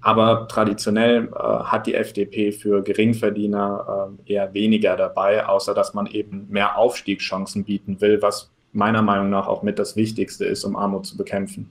aber 0.02 0.46
traditionell 0.46 1.31
äh, 1.35 1.38
hat 1.38 1.87
die 1.87 1.94
FDP 1.94 2.52
für 2.52 2.82
Geringverdiener 2.82 4.11
äh, 4.26 4.32
eher 4.35 4.52
weniger 4.52 4.94
dabei, 4.96 5.46
außer 5.46 5.73
dass 5.73 5.94
man 5.94 6.05
eben 6.06 6.49
mehr 6.50 6.76
Aufstiegschancen 6.76 7.64
bieten 7.64 8.02
will, 8.02 8.20
was 8.20 8.50
meiner 8.73 9.00
Meinung 9.00 9.31
nach 9.31 9.49
auch 9.49 9.62
mit 9.62 9.78
das 9.78 9.96
Wichtigste 9.96 10.44
ist, 10.44 10.64
um 10.64 10.76
Armut 10.76 11.06
zu 11.06 11.17
bekämpfen. 11.17 11.70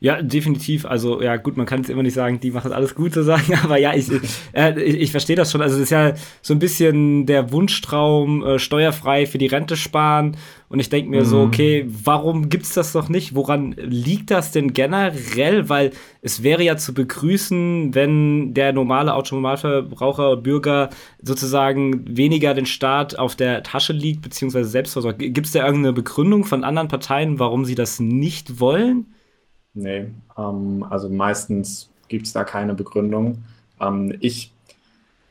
Ja, 0.00 0.22
definitiv. 0.22 0.86
Also, 0.86 1.20
ja, 1.20 1.36
gut, 1.36 1.56
man 1.56 1.66
kann 1.66 1.80
jetzt 1.80 1.90
immer 1.90 2.02
nicht 2.02 2.14
sagen, 2.14 2.40
die 2.40 2.50
machen 2.50 2.72
alles 2.72 2.94
gut 2.94 3.12
zu 3.12 3.22
sagen, 3.22 3.54
aber 3.62 3.78
ja, 3.78 3.94
ich, 3.94 4.08
äh, 4.52 4.80
ich, 4.82 4.96
ich 4.96 5.10
verstehe 5.10 5.36
das 5.36 5.52
schon. 5.52 5.60
Also, 5.60 5.76
das 5.76 5.84
ist 5.84 5.90
ja 5.90 6.14
so 6.40 6.54
ein 6.54 6.58
bisschen 6.58 7.26
der 7.26 7.52
Wunschtraum, 7.52 8.44
äh, 8.44 8.58
steuerfrei 8.58 9.26
für 9.26 9.38
die 9.38 9.46
Rente 9.46 9.76
sparen. 9.76 10.36
Und 10.70 10.78
ich 10.78 10.88
denke 10.88 11.10
mir 11.10 11.22
mhm. 11.22 11.26
so, 11.26 11.40
okay, 11.40 11.84
warum 11.88 12.48
gibt 12.48 12.64
es 12.64 12.74
das 12.74 12.92
doch 12.92 13.08
nicht? 13.08 13.34
Woran 13.34 13.72
liegt 13.72 14.30
das 14.30 14.52
denn 14.52 14.72
generell? 14.72 15.68
Weil 15.68 15.90
es 16.22 16.44
wäre 16.44 16.62
ja 16.62 16.76
zu 16.76 16.94
begrüßen, 16.94 17.92
wenn 17.92 18.54
der 18.54 18.72
normale 18.72 19.14
Autonomalverbraucher, 19.14 20.36
Bürger 20.36 20.90
sozusagen 21.20 22.16
weniger 22.16 22.54
den 22.54 22.66
Staat 22.66 23.18
auf 23.18 23.34
der 23.34 23.64
Tasche 23.64 23.92
liegt, 23.92 24.22
beziehungsweise 24.22 24.68
Selbstversorgung. 24.68 25.18
Gibt 25.18 25.48
es 25.48 25.52
da 25.52 25.66
irgendeine 25.66 25.92
Begründung 25.92 26.44
von 26.44 26.62
anderen 26.62 26.86
Parteien, 26.86 27.40
warum 27.40 27.64
sie 27.64 27.74
das 27.74 27.98
nicht 27.98 28.60
wollen? 28.60 29.06
Nee, 29.74 30.08
ähm, 30.36 30.84
also 30.88 31.08
meistens 31.08 31.90
gibt 32.08 32.26
es 32.26 32.32
da 32.32 32.44
keine 32.44 32.74
Begründung. 32.74 33.44
Ähm, 33.80 34.16
ich, 34.20 34.52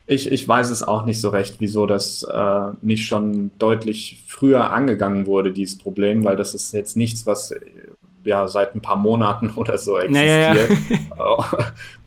ich, 0.08 0.32
ich 0.32 0.48
weiß 0.48 0.70
es 0.70 0.82
auch 0.82 1.06
nicht 1.06 1.22
so 1.22 1.30
recht, 1.30 1.58
wieso 1.60 1.86
das 1.86 2.24
äh, 2.24 2.72
nicht 2.82 3.06
schon 3.06 3.52
deutlich 3.60 4.24
früher 4.28 4.72
angegangen 4.72 5.26
wurde, 5.26 5.52
dieses 5.52 5.78
Problem, 5.78 6.24
weil 6.24 6.36
das 6.36 6.56
ist 6.56 6.74
jetzt 6.74 6.98
nichts, 6.98 7.26
was 7.26 7.54
ja 8.24 8.48
seit 8.48 8.76
ein 8.76 8.82
paar 8.82 8.96
Monaten 8.96 9.52
oder 9.56 9.78
so 9.78 9.98
existiert. 9.98 10.70
Naja. 11.18 11.46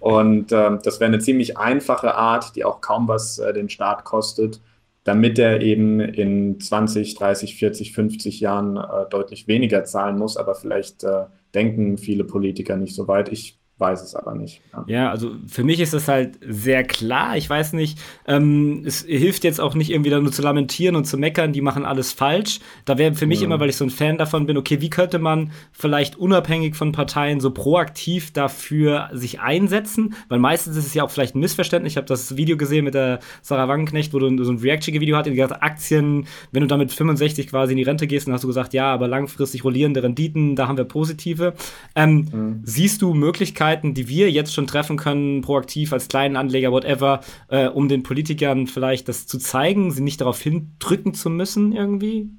Und 0.00 0.52
äh, 0.52 0.78
das 0.82 1.00
wäre 1.00 1.08
eine 1.08 1.18
ziemlich 1.18 1.58
einfache 1.58 2.14
Art, 2.14 2.56
die 2.56 2.64
auch 2.64 2.80
kaum 2.80 3.08
was 3.08 3.38
äh, 3.38 3.52
den 3.52 3.68
Staat 3.68 4.04
kostet, 4.04 4.60
damit 5.04 5.38
er 5.38 5.60
eben 5.60 6.00
in 6.00 6.60
20, 6.60 7.14
30, 7.14 7.56
40, 7.56 7.92
50 7.92 8.40
Jahren 8.40 8.76
äh, 8.76 9.08
deutlich 9.10 9.48
weniger 9.48 9.84
zahlen 9.84 10.18
muss, 10.18 10.36
aber 10.36 10.54
vielleicht 10.54 11.04
äh, 11.04 11.24
denken 11.54 11.98
viele 11.98 12.24
Politiker 12.24 12.76
nicht 12.76 12.94
so 12.94 13.08
weit. 13.08 13.30
Ich 13.30 13.61
weiß 13.82 14.02
es 14.02 14.14
aber 14.14 14.34
nicht. 14.34 14.62
Ja. 14.72 14.84
ja. 14.86 15.10
also 15.10 15.32
für 15.46 15.64
mich 15.64 15.80
ist 15.80 15.92
das 15.92 16.08
halt 16.08 16.38
sehr 16.40 16.84
klar. 16.84 17.36
Ich 17.36 17.50
weiß 17.50 17.74
nicht, 17.74 17.98
ähm, 18.26 18.84
es 18.86 19.02
hilft 19.02 19.44
jetzt 19.44 19.60
auch 19.60 19.74
nicht 19.74 19.90
irgendwie 19.90 20.10
da 20.10 20.20
nur 20.20 20.32
zu 20.32 20.40
lamentieren 20.40 20.96
und 20.96 21.04
zu 21.04 21.18
meckern, 21.18 21.52
die 21.52 21.60
machen 21.60 21.84
alles 21.84 22.12
falsch. 22.12 22.60
Da 22.84 22.96
wäre 22.96 23.14
für 23.14 23.26
mich 23.26 23.40
ja. 23.40 23.46
immer, 23.46 23.60
weil 23.60 23.68
ich 23.68 23.76
so 23.76 23.84
ein 23.84 23.90
Fan 23.90 24.16
davon 24.16 24.46
bin, 24.46 24.56
okay, 24.56 24.80
wie 24.80 24.88
könnte 24.88 25.18
man 25.18 25.50
vielleicht 25.72 26.16
unabhängig 26.16 26.76
von 26.76 26.92
Parteien 26.92 27.40
so 27.40 27.50
proaktiv 27.50 28.32
dafür 28.32 29.10
sich 29.12 29.40
einsetzen? 29.40 30.14
Weil 30.28 30.38
meistens 30.38 30.76
ist 30.76 30.86
es 30.86 30.94
ja 30.94 31.02
auch 31.02 31.10
vielleicht 31.10 31.34
ein 31.34 31.40
Missverständnis. 31.40 31.94
Ich 31.94 31.96
habe 31.96 32.06
das 32.06 32.36
Video 32.36 32.56
gesehen 32.56 32.84
mit 32.84 32.94
der 32.94 33.18
Sarah 33.42 33.68
Wangenknecht, 33.68 34.14
wo 34.14 34.20
du 34.20 34.44
so 34.44 34.52
ein 34.52 34.58
Reaction-Video 34.58 35.16
hattest, 35.16 35.32
die 35.32 35.36
gesagt 35.36 35.62
Aktien, 35.62 36.26
wenn 36.52 36.62
du 36.62 36.68
damit 36.68 36.92
65 36.92 37.48
quasi 37.48 37.72
in 37.72 37.78
die 37.78 37.82
Rente 37.82 38.06
gehst, 38.06 38.28
dann 38.28 38.34
hast 38.34 38.44
du 38.44 38.48
gesagt, 38.48 38.72
ja, 38.74 38.92
aber 38.92 39.08
langfristig 39.08 39.64
rollierende 39.64 40.02
Renditen, 40.02 40.54
da 40.54 40.68
haben 40.68 40.76
wir 40.76 40.84
positive. 40.84 41.54
Ähm, 41.96 42.28
mhm. 42.32 42.60
Siehst 42.62 43.02
du 43.02 43.14
Möglichkeiten, 43.14 43.71
Möglichkeiten, 43.72 43.94
die 43.94 44.08
wir 44.08 44.30
jetzt 44.30 44.54
schon 44.54 44.66
treffen 44.66 44.96
können, 44.96 45.42
proaktiv 45.42 45.92
als 45.92 46.08
kleinen 46.08 46.36
Anleger, 46.36 46.72
whatever, 46.72 47.20
äh, 47.48 47.68
um 47.68 47.88
den 47.88 48.02
Politikern 48.02 48.66
vielleicht 48.66 49.08
das 49.08 49.26
zu 49.26 49.38
zeigen, 49.38 49.90
sie 49.90 50.02
nicht 50.02 50.20
darauf 50.20 50.40
hindrücken 50.40 51.14
zu 51.14 51.30
müssen 51.30 51.72
irgendwie? 51.72 52.30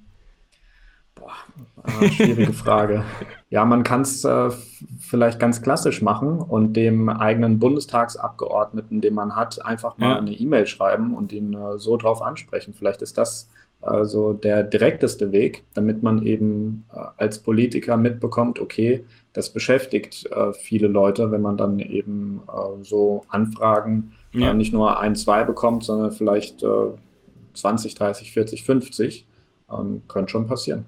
Boah, 1.16 1.34
schwierige 2.10 2.54
Frage. 2.54 3.04
Ja, 3.50 3.66
man 3.66 3.84
kann 3.84 4.02
es 4.02 4.24
äh, 4.24 4.50
vielleicht 5.00 5.40
ganz 5.40 5.62
klassisch 5.62 6.02
machen 6.02 6.40
und 6.40 6.74
dem 6.74 7.10
eigenen 7.10 7.60
Bundestagsabgeordneten, 7.60 9.02
den 9.02 9.13
man 9.13 9.36
hat, 9.36 9.63
einfach 9.63 9.98
mal 9.98 10.12
ja. 10.12 10.18
eine 10.18 10.32
E-Mail 10.32 10.66
schreiben 10.68 11.13
und 11.16 11.32
ihn 11.32 11.54
äh, 11.54 11.78
so 11.78 11.98
drauf 11.98 12.22
ansprechen. 12.22 12.74
Vielleicht 12.74 13.02
ist 13.02 13.18
das 13.18 13.50
also 13.84 14.34
der 14.34 14.63
direkteste 14.63 15.32
Weg, 15.32 15.63
damit 15.74 16.04
man 16.04 16.25
eben 16.25 16.86
äh, 16.94 17.00
als 17.18 17.40
Politiker 17.40 17.98
mitbekommt, 17.98 18.60
okay, 18.60 19.04
das 19.34 19.52
beschäftigt 19.52 20.30
äh, 20.32 20.54
viele 20.54 20.88
Leute, 20.88 21.32
wenn 21.32 21.42
man 21.42 21.58
dann 21.58 21.80
eben 21.80 22.42
äh, 22.48 22.84
so 22.84 23.24
Anfragen 23.30 24.13
ja. 24.32 24.54
nicht 24.54 24.74
nur 24.74 25.00
ein, 25.00 25.16
zwei 25.16 25.44
bekommt, 25.44 25.84
sondern 25.84 26.12
vielleicht 26.12 26.66
20, 27.54 27.96
30, 27.96 28.32
40, 28.32 28.63
50. 28.63 29.28
Ähm, 29.72 30.02
könnte 30.08 30.32
schon 30.32 30.48
passieren. 30.48 30.86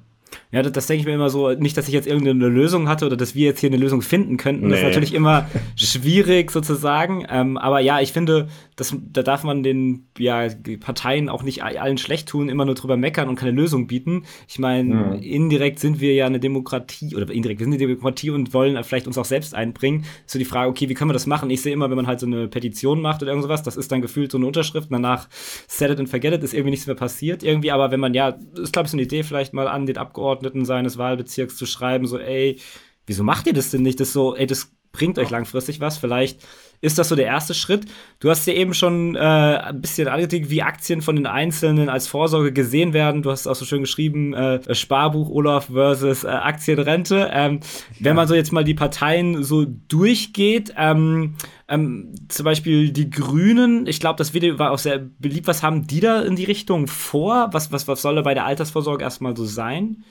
Ja, 0.52 0.62
das, 0.62 0.72
das 0.72 0.88
denke 0.88 1.02
ich 1.02 1.06
mir 1.08 1.14
immer 1.14 1.30
so, 1.30 1.52
nicht, 1.52 1.78
dass 1.78 1.88
ich 1.88 1.94
jetzt 1.94 2.08
irgendeine 2.08 2.48
Lösung 2.48 2.88
hatte 2.88 3.06
oder 3.06 3.18
dass 3.18 3.36
wir 3.36 3.46
jetzt 3.46 3.60
hier 3.60 3.70
eine 3.70 3.78
Lösung 3.78 4.02
finden 4.02 4.38
könnten. 4.38 4.68
Nee. 4.68 4.72
Das 4.72 4.80
ist 4.80 4.86
natürlich 4.86 5.14
immer 5.14 5.50
schwierig 5.76 6.52
sozusagen. 6.52 7.26
Ähm, 7.30 7.58
aber 7.58 7.80
ja, 7.80 8.00
ich 8.02 8.14
finde, 8.14 8.48
das, 8.76 8.96
da 9.12 9.24
darf 9.24 9.44
man 9.44 9.64
den 9.64 10.08
ja, 10.18 10.48
Parteien 10.80 11.30
auch 11.30 11.44
nicht 11.44 11.64
allen 11.64 11.98
schlecht 11.98 12.28
tun, 12.28 12.50
immer 12.50 12.66
nur 12.66 12.76
drüber 12.76 12.98
meckern 12.98 13.30
und 13.30 13.36
keine 13.36 13.52
Lösung 13.52 13.88
bieten. 13.88 14.24
Ich 14.48 14.60
meine, 14.60 14.94
mhm. 14.94 15.14
indirekt 15.22 15.80
sind 15.80 16.00
wir 16.00 16.14
ja 16.14 16.26
eine 16.26 16.40
Demokratie 16.40 17.16
oder 17.16 17.30
indirekt 17.30 17.60
wir 17.60 17.66
sind 17.66 17.74
eine 17.74 17.80
Demokratie 17.80 18.30
und 18.30 18.54
wollen 18.54 18.82
vielleicht 18.84 19.08
uns 19.08 19.18
auch 19.18 19.26
selbst 19.26 19.56
einbringen. 19.56 20.06
So 20.26 20.40
die 20.40 20.46
Frage, 20.46 20.70
okay, 20.70 20.90
wie 20.90 20.94
können 20.94 21.10
wir 21.10 21.14
das 21.14 21.28
machen? 21.28 21.50
Ich 21.50 21.62
sehe 21.62 21.74
immer, 21.74 21.90
wenn 21.90 21.96
man 21.96 22.08
halt 22.08 22.20
so 22.20 22.26
eine 22.26 22.48
Petition 22.48 23.02
macht 23.02 23.22
oder 23.22 23.32
irgendwas, 23.32 23.64
das 23.64 23.78
ist 23.78 23.92
dann 23.92 24.02
gefühlt 24.02 24.32
so 24.32 24.38
eine 24.38 24.48
Unterschrift, 24.48 24.90
und 24.90 24.94
danach 24.94 25.28
set 25.68 25.92
it 25.92 26.00
and 26.00 26.10
forget 26.10 26.34
it, 26.34 26.44
ist 26.44 26.54
irgendwie 26.54 26.72
nichts 26.72 26.88
mehr 26.88 26.96
passiert 26.96 27.44
irgendwie. 27.44 27.72
Aber 27.72 27.92
wenn 27.92 28.00
man 28.00 28.14
ja, 28.14 28.38
ist 28.56 28.74
glaube 28.74 28.88
ich 28.88 28.92
so 28.92 28.98
eine 28.98 29.04
Idee, 29.04 29.24
vielleicht 29.24 29.54
mal 29.54 29.68
an 29.68 29.86
den 29.86 29.98
Abgeordneten 29.98 30.25
seines 30.66 30.98
Wahlbezirks 30.98 31.56
zu 31.56 31.66
schreiben, 31.66 32.08
so, 32.08 32.18
ey, 32.18 32.60
wieso 33.06 33.24
macht 33.24 33.48
ihr 33.48 33.54
das 33.54 33.72
denn 33.72 33.82
nicht? 33.82 34.00
Das 34.00 34.14
so, 34.14 34.36
ey, 34.36 34.48
das 34.48 34.72
bringt 34.96 35.20
euch 35.20 35.30
langfristig 35.30 35.80
was. 35.80 35.98
Vielleicht 35.98 36.40
ist 36.82 36.98
das 36.98 37.10
so 37.10 37.16
der 37.16 37.26
erste 37.26 37.54
Schritt. 37.54 37.86
Du 38.20 38.30
hast 38.30 38.46
ja 38.48 38.54
eben 38.54 38.74
schon 38.74 39.16
äh, 39.16 39.20
ein 39.20 39.82
bisschen 39.82 40.08
angekündigt, 40.08 40.52
wie 40.52 40.62
Aktien 40.62 41.02
von 41.02 41.16
den 41.16 41.26
Einzelnen 41.26 41.90
als 41.90 42.08
Vorsorge 42.08 42.54
gesehen 42.54 42.94
werden. 42.94 43.24
Du 43.24 43.32
hast 43.32 43.48
auch 43.48 43.56
so 43.56 43.66
schön 43.66 43.82
geschrieben, 43.82 44.34
äh, 44.34 44.76
Sparbuch 44.76 45.30
Olaf 45.30 45.68
versus 45.72 46.24
äh, 46.24 46.28
Aktienrente. 46.28 47.30
Ähm, 47.34 47.60
ja. 47.62 48.06
Wenn 48.06 48.16
man 48.16 48.28
so 48.28 48.36
jetzt 48.36 48.52
mal 48.52 48.64
die 48.64 48.74
Parteien 48.74 49.44
so 49.44 49.66
durchgeht, 49.66 50.74
ähm, 50.78 51.36
ähm, 51.68 52.14
zum 52.30 52.44
Beispiel 52.44 52.92
die 52.92 53.10
Grünen, 53.10 53.88
ich 53.88 54.00
glaube, 54.00 54.18
das 54.18 54.34
Video 54.34 54.60
war 54.60 54.72
auch 54.72 54.78
sehr 54.78 55.00
beliebt. 55.00 55.48
Was 55.48 55.64
haben 55.64 55.88
die 55.88 56.02
da 56.02 56.22
in 56.22 56.36
die 56.36 56.44
Richtung 56.46 56.88
vor? 56.88 57.50
Was, 57.52 57.72
was, 57.72 57.88
was 57.88 58.02
soll 58.02 58.16
da 58.16 58.22
bei 58.22 58.34
der 58.34 58.46
Altersvorsorge 58.46 59.04
erstmal 59.04 59.36
so 59.36 59.46
sein? 59.46 60.04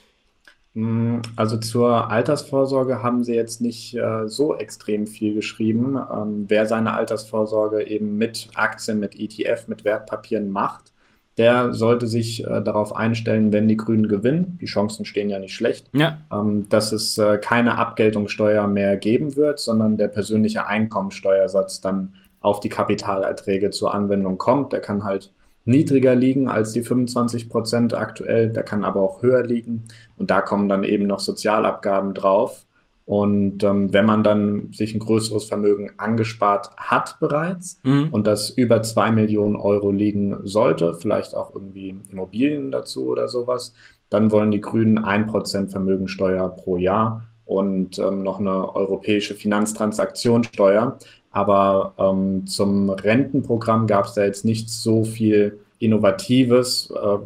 Mm, 0.75 1.21
also 1.37 1.57
zur 1.57 2.11
Altersvorsorge 2.11 3.03
haben 3.03 3.25
sie 3.25 3.35
jetzt 3.35 3.61
nicht 3.61 3.95
äh, 3.95 4.29
so 4.29 4.57
extrem 4.57 5.07
viel 5.07 5.35
geschrieben. 5.35 5.97
Ähm, 5.97 6.45
wer 6.49 6.67
seine 6.67 6.95
Altersvorsorge 6.95 7.87
eben 7.87 8.19
mit 8.19 8.49
Aktien, 8.55 9.01
mit 9.01 9.19
ETF, 9.19 9.69
mit 9.69 9.85
Wertpapieren 9.85 10.51
macht, 10.51 10.93
der 11.37 11.73
sollte 11.75 12.07
sich 12.07 12.45
äh, 12.45 12.61
darauf 12.63 12.95
einstellen, 12.95 13.53
wenn 13.53 13.67
die 13.69 13.77
Grünen 13.77 14.09
gewinnen, 14.09 14.59
die 14.61 14.67
Chancen 14.67 15.05
stehen 15.05 15.31
ja 15.31 15.39
nicht 15.39 15.55
schlecht, 15.55 15.89
ja. 15.93 16.19
ähm, 16.33 16.69
dass 16.69 16.93
es 16.93 17.19
äh, 17.19 17.39
keine 17.39 17.77
Abgeltungssteuer 17.79 18.67
mehr 18.67 18.97
geben 18.97 19.37
wird, 19.37 19.59
sondern 19.59 19.97
der 19.97 20.09
persönliche 20.09 20.67
Einkommensteuersatz 20.67 21.81
dann 21.81 22.15
auf 22.41 22.61
die 22.61 22.69
Kapitalerträge 22.69 23.71
zur 23.71 23.95
Anwendung 23.95 24.39
kommt. 24.39 24.73
Der 24.73 24.81
kann 24.81 25.03
halt 25.05 25.33
niedriger 25.65 26.15
liegen 26.15 26.49
als 26.49 26.73
die 26.73 26.83
25 26.83 27.49
Prozent 27.49 27.95
aktuell, 27.95 28.51
der 28.51 28.63
kann 28.63 28.85
aber 28.85 29.01
auch 29.01 29.23
höher 29.23 29.43
liegen. 29.43 29.85
Und 30.17 30.31
da 30.31 30.41
kommen 30.41 30.69
dann 30.69 30.85
eben 30.85 31.07
noch 31.07 31.21
Sozialabgaben 31.21 32.15
drauf. 32.15 32.65
Und 33.07 33.63
ähm, 33.63 33.93
wenn 33.93 34.07
man 34.07 34.25
dann 34.25 34.73
sich 34.73 34.95
ein 34.95 35.01
größeres 35.01 35.45
Vermögen 35.45 35.91
angespart 35.99 36.71
hat 36.77 37.21
bereits 37.21 37.79
mhm. 37.83 38.09
und 38.11 38.27
das 38.27 38.49
über 38.49 38.83
zwei 38.83 39.11
Millionen 39.11 39.57
Euro 39.57 39.91
liegen 39.91 40.39
sollte, 40.45 40.95
vielleicht 40.95 41.35
auch 41.35 41.55
irgendwie 41.55 41.97
Immobilien 42.11 42.71
dazu 42.71 43.09
oder 43.09 43.29
sowas, 43.29 43.75
dann 44.09 44.31
wollen 44.33 44.51
die 44.51 44.61
Grünen 44.61 44.99
ein 44.99 45.27
Prozent 45.27 45.71
Vermögensteuer 45.71 46.49
pro 46.49 46.79
Jahr 46.79 47.25
und 47.45 47.99
ähm, 47.99 48.23
noch 48.23 48.41
eine 48.41 48.75
europäische 48.75 49.35
Finanztransaktionssteuer. 49.35 50.99
Aber 51.31 51.95
ähm, 51.99 52.47
zum 52.47 52.89
Rentenprogramm 52.89 53.87
gab 53.87 54.07
es 54.07 54.15
da 54.15 54.25
jetzt 54.25 54.45
nicht 54.45 54.71
so 54.71 55.05
viel 55.05 55.59
Innovatives, 55.79 56.91
äh, 56.91 57.19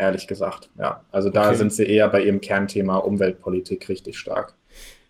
ehrlich 0.00 0.26
gesagt. 0.26 0.70
Ja, 0.78 1.04
also 1.12 1.30
da 1.30 1.48
okay. 1.48 1.56
sind 1.56 1.72
sie 1.72 1.84
eher 1.84 2.08
bei 2.08 2.24
ihrem 2.24 2.40
Kernthema 2.40 2.96
Umweltpolitik 2.96 3.88
richtig 3.88 4.18
stark. 4.18 4.54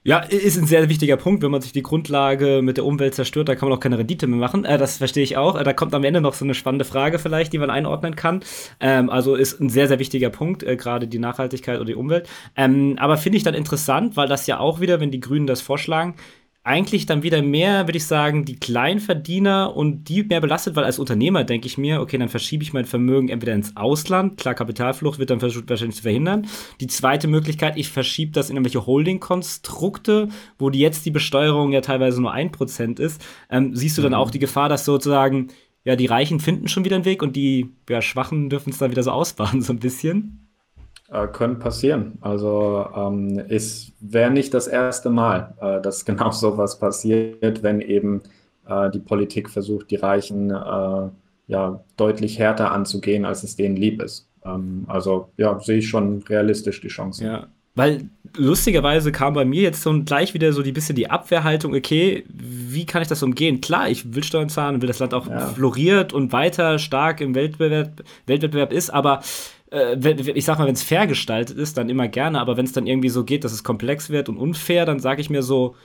Ja, 0.03 0.21
ist 0.21 0.57
ein 0.57 0.67
sehr 0.67 0.89
wichtiger 0.89 1.19
Punkt. 1.19 1.43
Wenn 1.43 1.51
man 1.51 1.61
sich 1.61 1.73
die 1.73 1.83
Grundlage 1.83 2.63
mit 2.63 2.79
der 2.79 2.87
Umwelt 2.87 3.15
zerstört, 3.15 3.51
da 3.51 3.55
kann 3.55 3.69
man 3.69 3.77
auch 3.77 3.83
keine 3.83 3.99
Rendite 3.99 4.27
mehr 4.27 4.39
machen. 4.39 4.65
Äh, 4.65 4.79
das 4.79 4.97
verstehe 4.97 5.23
ich 5.23 5.37
auch. 5.37 5.61
Äh, 5.61 5.63
da 5.63 5.75
kommt 5.75 5.95
am 5.95 6.05
Ende 6.05 6.23
noch 6.23 6.33
so 6.33 6.43
eine 6.43 6.55
spannende 6.55 6.87
Frage 6.87 7.19
vielleicht, 7.19 7.53
die 7.53 7.59
man 7.59 7.69
einordnen 7.69 8.17
kann. 8.17 8.41
Ähm, 8.81 9.11
also 9.11 9.35
ist 9.35 9.61
ein 9.61 9.69
sehr, 9.69 9.89
sehr 9.89 9.99
wichtiger 9.99 10.31
Punkt, 10.31 10.63
äh, 10.63 10.77
gerade 10.77 11.07
die 11.07 11.19
Nachhaltigkeit 11.19 11.77
oder 11.77 11.85
die 11.85 11.95
Umwelt. 11.95 12.31
Ähm, 12.57 12.97
aber 12.99 13.19
finde 13.19 13.37
ich 13.37 13.45
dann 13.45 13.53
interessant, 13.53 14.17
weil 14.17 14.27
das 14.27 14.47
ja 14.47 14.59
auch 14.59 14.81
wieder, 14.81 15.01
wenn 15.01 15.11
die 15.11 15.21
Grünen 15.21 15.47
das 15.47 15.61
vorschlagen, 15.61 16.15
eigentlich 16.63 17.07
dann 17.07 17.23
wieder 17.23 17.41
mehr, 17.41 17.87
würde 17.87 17.97
ich 17.97 18.07
sagen, 18.07 18.45
die 18.45 18.57
Kleinverdiener 18.57 19.75
und 19.75 20.05
die 20.05 20.25
mehr 20.25 20.43
belastet, 20.43 20.77
weil 20.77 20.85
als 20.85 20.99
Unternehmer 20.99 21.43
denke 21.43 21.67
ich 21.67 21.79
mir, 21.79 22.03
okay, 22.03 22.19
dann 22.19 22.29
verschiebe 22.29 22.63
ich 22.63 22.75
mein 22.75 22.85
Vermögen 22.85 23.31
entweder 23.31 23.55
ins 23.55 23.77
Ausland, 23.77 24.37
klar, 24.37 24.55
Kapitalflucht 24.55 25.19
wird 25.19 25.31
dann 25.31 25.41
versucht 25.41 25.71
wahrscheinlich 25.71 25.97
zu 25.97 26.03
verhindern. 26.03 26.47
Die 26.81 26.87
zweite 26.87 27.29
Möglichkeit, 27.29 27.79
ich 27.79 27.89
verschiebe 27.89 28.33
das 28.33 28.51
in 28.51 28.57
irgendwelche 28.57 28.85
Holding-Konstrukte, 28.85 30.29
wo 30.59 30.69
die 30.69 30.81
jetzt 30.81 31.07
die 31.07 31.11
Besteuerung 31.11 31.73
ja 31.73 31.81
teilweise 31.81 32.21
nur 32.21 32.33
ein 32.33 32.53
Prozent 32.53 33.01
ist. 33.01 33.25
Ähm, 33.49 33.75
siehst 33.75 33.97
du 33.97 34.03
dann 34.03 34.13
mhm. 34.13 34.19
auch 34.19 34.31
die 34.31 34.39
Gefahr, 34.39 34.69
dass 34.69 34.85
sozusagen, 34.85 35.49
ja, 35.85 35.97
die 35.97 36.07
Reichen 36.07 36.41
finden 36.41 36.69
schon 36.69 36.85
wieder 36.85 36.97
einen 36.97 37.07
Weg 37.07 37.23
und 37.23 37.37
die 37.37 37.71
ja, 37.89 38.03
Schwachen 38.03 38.51
dürfen 38.51 38.71
es 38.71 38.79
dann 38.79 38.91
wieder 38.91 39.03
so 39.03 39.13
ausbaden, 39.13 39.63
so 39.63 39.73
ein 39.73 39.81
bisschen? 39.81 40.50
Äh, 41.13 41.27
können 41.27 41.59
passieren. 41.59 42.19
Also 42.21 42.87
ähm, 42.95 43.43
es 43.49 43.91
wäre 43.99 44.31
nicht 44.31 44.55
das 44.55 44.69
erste 44.69 45.11
Mal, 45.11 45.55
äh, 45.61 45.81
dass 45.81 46.05
genau 46.05 46.31
sowas 46.31 46.79
passiert, 46.79 47.65
wenn 47.65 47.81
eben 47.81 48.23
äh, 48.69 48.91
die 48.91 49.01
Politik 49.01 49.51
versucht, 49.51 49.91
die 49.91 49.97
Reichen 49.97 50.51
äh, 50.51 51.09
ja 51.49 51.81
deutlich 51.97 52.39
härter 52.39 52.71
anzugehen, 52.71 53.25
als 53.25 53.43
es 53.43 53.57
denen 53.57 53.75
lieb 53.75 54.01
ist. 54.01 54.29
Ähm, 54.45 54.85
also 54.87 55.31
ja, 55.37 55.59
sehe 55.59 55.79
ich 55.79 55.89
schon 55.89 56.23
realistisch 56.23 56.81
die 56.81 56.89
Chance. 56.89 57.25
Ja. 57.25 57.49
Weil 57.75 58.09
lustigerweise 58.37 59.11
kam 59.11 59.35
bei 59.35 59.45
mir 59.45 59.63
jetzt 59.63 59.83
so 59.83 60.03
gleich 60.03 60.35
wieder 60.35 60.53
so 60.53 60.63
die 60.63 60.73
bisschen 60.73 60.97
die 60.97 61.11
Abwehrhaltung, 61.11 61.75
okay, 61.75 62.25
wie 62.29 62.85
kann 62.85 63.03
ich 63.03 63.09
das 63.09 63.23
umgehen? 63.23 63.61
Klar, 63.61 63.89
ich 63.89 64.15
will 64.15 64.23
Steuern 64.23 64.49
zahlen 64.49 64.77
und 64.77 64.83
will 64.83 64.89
das 64.89 64.99
Land 64.99 65.15
auch 65.15 65.27
ja. 65.29 65.47
floriert 65.49 66.13
und 66.13 66.33
weiter 66.33 66.79
stark 66.79 67.21
im 67.21 67.35
Weltwettbewerb, 67.35 68.05
Weltwettbewerb 68.27 68.73
ist, 68.73 68.91
aber 68.91 69.23
ich 69.71 70.45
sag 70.45 70.59
mal, 70.59 70.67
wenn 70.67 70.75
es 70.75 70.83
fair 70.83 71.07
gestaltet 71.07 71.57
ist, 71.57 71.77
dann 71.77 71.89
immer 71.89 72.09
gerne, 72.09 72.41
aber 72.41 72.57
wenn 72.57 72.65
es 72.65 72.73
dann 72.73 72.87
irgendwie 72.87 73.09
so 73.09 73.25
geht, 73.25 73.45
dass 73.45 73.53
es 73.53 73.63
komplex 73.63 74.11
wird 74.11 74.29
und 74.29 74.37
unfair, 74.37 74.85
dann 74.85 74.99
sage 74.99 75.21
ich 75.21 75.31
mir 75.31 75.43
so, 75.43 75.77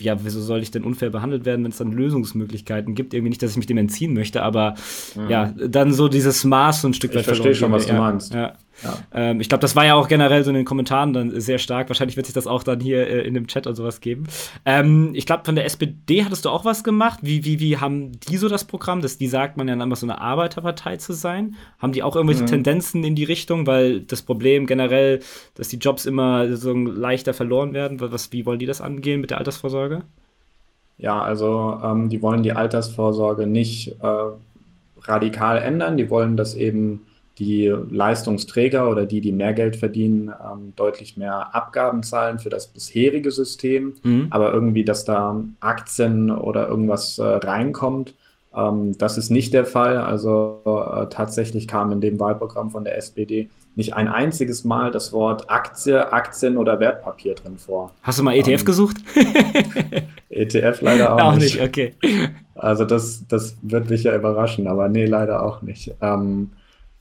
ja, 0.00 0.22
wieso 0.22 0.40
soll 0.40 0.62
ich 0.62 0.70
denn 0.70 0.84
unfair 0.84 1.10
behandelt 1.10 1.44
werden, 1.44 1.64
wenn 1.64 1.70
es 1.70 1.78
dann 1.78 1.90
Lösungsmöglichkeiten 1.90 2.94
gibt? 2.94 3.14
Irgendwie 3.14 3.30
nicht, 3.30 3.42
dass 3.42 3.52
ich 3.52 3.56
mich 3.56 3.66
dem 3.66 3.78
entziehen 3.78 4.12
möchte, 4.12 4.42
aber 4.42 4.74
mhm. 5.14 5.30
ja, 5.30 5.54
dann 5.56 5.92
so 5.92 6.08
dieses 6.08 6.44
Maß 6.44 6.82
so 6.82 6.88
ein 6.88 6.94
Stück 6.94 7.12
weit 7.12 7.20
Ich 7.20 7.26
verstehe 7.26 7.54
schon, 7.54 7.72
was 7.72 7.86
du 7.86 7.94
meinst. 7.94 8.34
Ja. 8.34 8.54
Ja. 8.84 8.98
Ähm, 9.12 9.40
ich 9.40 9.48
glaube, 9.48 9.62
das 9.62 9.74
war 9.74 9.84
ja 9.84 9.94
auch 9.94 10.08
generell 10.08 10.44
so 10.44 10.50
in 10.50 10.56
den 10.56 10.64
Kommentaren 10.64 11.12
dann 11.12 11.40
sehr 11.40 11.58
stark. 11.58 11.88
Wahrscheinlich 11.88 12.16
wird 12.16 12.26
sich 12.26 12.34
das 12.34 12.46
auch 12.46 12.62
dann 12.62 12.80
hier 12.80 13.06
äh, 13.06 13.26
in 13.26 13.34
dem 13.34 13.46
Chat 13.46 13.66
und 13.66 13.74
sowas 13.74 14.00
geben. 14.00 14.24
Ähm, 14.64 15.10
ich 15.14 15.26
glaube, 15.26 15.44
von 15.44 15.54
der 15.54 15.64
SPD 15.64 16.24
hattest 16.24 16.44
du 16.44 16.50
auch 16.50 16.64
was 16.64 16.84
gemacht. 16.84 17.20
Wie, 17.22 17.44
wie, 17.44 17.60
wie 17.60 17.78
haben 17.78 18.12
die 18.28 18.36
so 18.36 18.48
das 18.48 18.64
Programm? 18.64 19.00
Das, 19.00 19.18
die 19.18 19.26
sagt 19.26 19.56
man 19.56 19.68
ja 19.68 19.74
einfach 19.74 19.96
so 19.96 20.06
eine 20.06 20.20
Arbeiterpartei 20.20 20.96
zu 20.98 21.12
sein. 21.12 21.56
Haben 21.78 21.92
die 21.92 22.02
auch 22.02 22.14
irgendwelche 22.14 22.42
mhm. 22.42 22.48
Tendenzen 22.48 23.02
in 23.04 23.14
die 23.14 23.24
Richtung? 23.24 23.66
Weil 23.66 24.00
das 24.00 24.22
Problem 24.22 24.66
generell, 24.66 25.20
dass 25.54 25.68
die 25.68 25.78
Jobs 25.78 26.06
immer 26.06 26.56
so 26.56 26.72
leichter 26.74 27.34
verloren 27.34 27.72
werden. 27.72 28.00
Was, 28.00 28.32
wie 28.32 28.46
wollen 28.46 28.58
die 28.58 28.66
das 28.66 28.80
angehen 28.80 29.20
mit 29.20 29.30
der 29.30 29.38
Altersvorsorge? 29.38 30.02
Ja, 30.98 31.20
also 31.22 31.80
ähm, 31.82 32.08
die 32.08 32.22
wollen 32.22 32.42
die 32.42 32.52
Altersvorsorge 32.52 33.46
nicht 33.46 33.96
äh, 34.00 34.30
radikal 35.02 35.58
ändern. 35.58 35.96
Die 35.96 36.10
wollen 36.10 36.36
das 36.36 36.54
eben 36.54 37.00
die 37.38 37.66
Leistungsträger 37.90 38.88
oder 38.88 39.06
die, 39.06 39.20
die 39.20 39.32
mehr 39.32 39.54
Geld 39.54 39.76
verdienen, 39.76 40.28
ähm, 40.28 40.72
deutlich 40.76 41.16
mehr 41.16 41.54
Abgaben 41.54 42.02
zahlen 42.02 42.38
für 42.38 42.48
das 42.48 42.68
bisherige 42.68 43.30
System. 43.30 43.94
Mhm. 44.02 44.28
Aber 44.30 44.52
irgendwie, 44.52 44.84
dass 44.84 45.04
da 45.04 45.42
Aktien 45.60 46.30
oder 46.30 46.68
irgendwas 46.68 47.18
äh, 47.18 47.24
reinkommt, 47.24 48.14
ähm, 48.56 48.96
das 48.98 49.18
ist 49.18 49.30
nicht 49.30 49.52
der 49.52 49.64
Fall. 49.64 49.98
Also 49.98 50.60
äh, 50.64 51.06
tatsächlich 51.10 51.66
kam 51.66 51.90
in 51.92 52.00
dem 52.00 52.20
Wahlprogramm 52.20 52.70
von 52.70 52.84
der 52.84 52.96
SPD 52.96 53.48
nicht 53.76 53.94
ein 53.94 54.06
einziges 54.06 54.62
Mal 54.62 54.92
das 54.92 55.12
Wort 55.12 55.50
Aktie, 55.50 56.12
Aktien 56.12 56.56
oder 56.56 56.78
Wertpapier 56.78 57.34
drin 57.34 57.58
vor. 57.58 57.90
Hast 58.02 58.20
du 58.20 58.22
mal 58.22 58.36
ETF 58.36 58.60
ähm, 58.60 58.64
gesucht? 58.64 58.96
ETF 60.30 60.80
leider 60.80 61.14
auch, 61.14 61.20
auch 61.32 61.36
nicht. 61.36 61.60
okay. 61.60 61.94
Also 62.54 62.84
das, 62.84 63.26
das 63.26 63.56
wird 63.62 63.90
mich 63.90 64.04
ja 64.04 64.14
überraschen, 64.14 64.68
aber 64.68 64.88
nee, 64.88 65.06
leider 65.06 65.42
auch 65.42 65.62
nicht. 65.62 65.92
Ähm, 66.00 66.50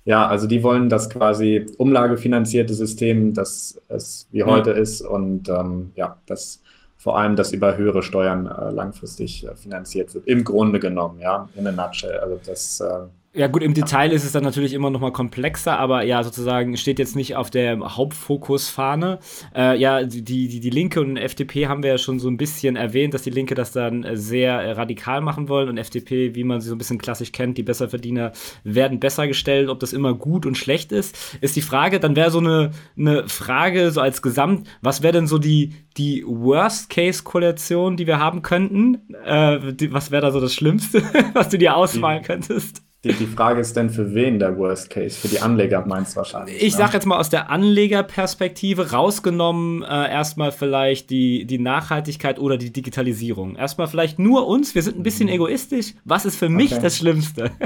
Ja, 0.06 0.28
also 0.28 0.48
die 0.48 0.64
wollen 0.64 0.90
das 0.90 1.10
quasi 1.10 1.66
umlagefinanzierte 1.78 2.74
System, 2.74 3.34
das 3.34 3.82
es 3.88 4.28
wie 4.32 4.44
heute 4.44 4.72
ist 4.72 5.02
und 5.02 5.48
ähm, 5.48 5.92
ja, 5.96 6.18
das 6.26 6.62
vor 6.98 7.18
allem 7.18 7.36
das 7.36 7.52
über 7.52 7.76
höhere 7.76 8.02
Steuern 8.02 8.48
äh, 8.48 8.72
langfristig 8.72 9.46
äh, 9.46 9.56
finanziert 9.56 10.14
wird. 10.14 10.26
Im 10.26 10.44
Grunde 10.44 10.80
genommen, 10.80 11.20
ja, 11.20 11.50
in 11.56 11.68
a 11.68 11.72
nutshell. 11.72 12.18
Also 12.18 12.40
das 12.46 12.80
äh, 12.80 13.08
ja, 13.36 13.48
gut, 13.48 13.64
im 13.64 13.74
Detail 13.74 14.12
ist 14.12 14.24
es 14.24 14.32
dann 14.32 14.44
natürlich 14.44 14.74
immer 14.74 14.92
noch 14.92 15.00
mal 15.00 15.12
komplexer, 15.12 15.80
aber 15.80 16.04
ja, 16.04 16.24
sozusagen 16.24 16.78
steht 16.78 17.00
jetzt 17.00 17.16
nicht 17.16 17.36
auf 17.36 17.50
der 17.50 17.80
Hauptfokusfahne. 17.80 19.18
Äh, 19.56 19.80
ja, 19.80 20.04
die, 20.04 20.22
die, 20.22 20.60
die 20.60 20.70
Linke 20.70 21.02
und 21.02 21.18
FDP 21.18 21.66
haben 21.68 21.82
wir 21.82 21.90
ja 21.90 21.98
schon 21.98 22.20
so 22.20 22.28
ein 22.28 22.38
bisschen 22.38 22.76
erwähnt, 22.76 23.16
dass 23.16 23.24
die 23.24 23.32
Linke 23.32 23.56
das 23.56 23.72
dann 23.72 24.06
sehr 24.14 24.78
radikal 24.78 25.22
machen 25.22 25.50
wollen 25.50 25.68
und 25.68 25.80
FDP, 25.80 26.36
wie 26.36 26.44
man 26.44 26.62
sie 26.62 26.70
so 26.70 26.76
ein 26.76 26.78
bisschen 26.78 27.00
klassisch 27.00 27.32
kennt, 27.32 27.58
die 27.58 27.64
Besserverdiener 27.64 28.34
werden 28.64 29.00
besser 29.00 29.28
gestellt. 29.28 29.68
Ob 29.68 29.80
das 29.80 29.94
immer 29.94 30.14
gut 30.14 30.46
und 30.46 30.56
schlecht 30.56 30.92
ist, 30.92 31.18
ist 31.42 31.56
die 31.56 31.62
Frage. 31.62 32.00
Dann 32.00 32.16
wäre 32.16 32.30
so 32.30 32.38
eine, 32.38 32.70
eine 32.96 33.28
Frage 33.28 33.90
so 33.90 34.00
als 34.00 34.22
Gesamt, 34.22 34.68
was 34.84 35.02
wäre 35.02 35.14
denn 35.14 35.26
so 35.26 35.40
die, 35.40 35.74
die 35.98 36.24
Worst-Case-Koalition, 36.28 37.98
die 37.98 38.06
wir 38.06 38.20
haben 38.20 38.44
könnten? 38.44 39.12
Äh, 39.26 39.74
die, 39.74 39.92
was 39.92 40.12
wäre 40.12 40.22
da 40.22 40.32
so 40.32 40.40
das 40.40 40.54
Schlimmste, 40.54 41.02
was 41.34 41.50
du 41.50 41.58
dir 41.58 41.76
ausmalen 41.76 42.22
könntest? 42.22 42.84
Die, 43.04 43.12
die 43.12 43.28
Frage 43.28 43.60
ist 43.60 43.76
denn 43.76 43.90
für 43.90 44.14
wen 44.14 44.40
der 44.40 44.58
Worst 44.58 44.90
Case? 44.90 45.20
Für 45.20 45.28
die 45.28 45.42
Anleger 45.42 45.86
meinst 45.86 46.14
du 46.14 46.18
wahrscheinlich. 46.18 46.56
Ich 46.64 46.74
ne? 46.74 46.78
sag 46.78 46.94
jetzt 46.94 47.06
mal 47.06 47.18
aus 47.18 47.30
der 47.30 47.50
Anlegerperspektive 47.50 48.92
rausgenommen, 48.92 49.84
äh, 49.84 50.10
erstmal 50.10 50.54
vielleicht 50.54 51.10
die, 51.10 51.44
die 51.46 51.60
Nachhaltigkeit 51.60 52.40
oder 52.40 52.58
die 52.58 52.72
Digitalisierung. 52.72 53.58
Erstmal 53.58 53.88
vielleicht 53.88 54.20
nur 54.20 54.48
uns, 54.48 54.74
wir 54.74 54.84
sind 54.84 54.98
ein 54.98 55.04
bisschen 55.04 55.28
mhm. 55.28 55.34
egoistisch. 55.34 55.96
Was 56.06 56.26
ist 56.26 56.38
für 56.38 56.48
mich 56.48 56.72
okay. 56.72 56.82
das 56.82 56.98
Schlimmste? 56.98 57.52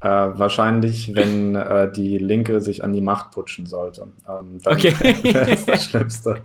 Äh, 0.00 0.06
wahrscheinlich, 0.06 1.12
wenn 1.16 1.56
äh, 1.56 1.90
die 1.90 2.18
Linke 2.18 2.60
sich 2.60 2.84
an 2.84 2.92
die 2.92 3.00
Macht 3.00 3.32
putschen 3.32 3.66
sollte. 3.66 4.06
Ähm, 4.28 4.60
dann 4.62 4.74
okay. 4.74 4.94
wäre 5.24 5.50
das 5.50 5.66
das 5.66 5.86
Schlimmste. 5.86 6.36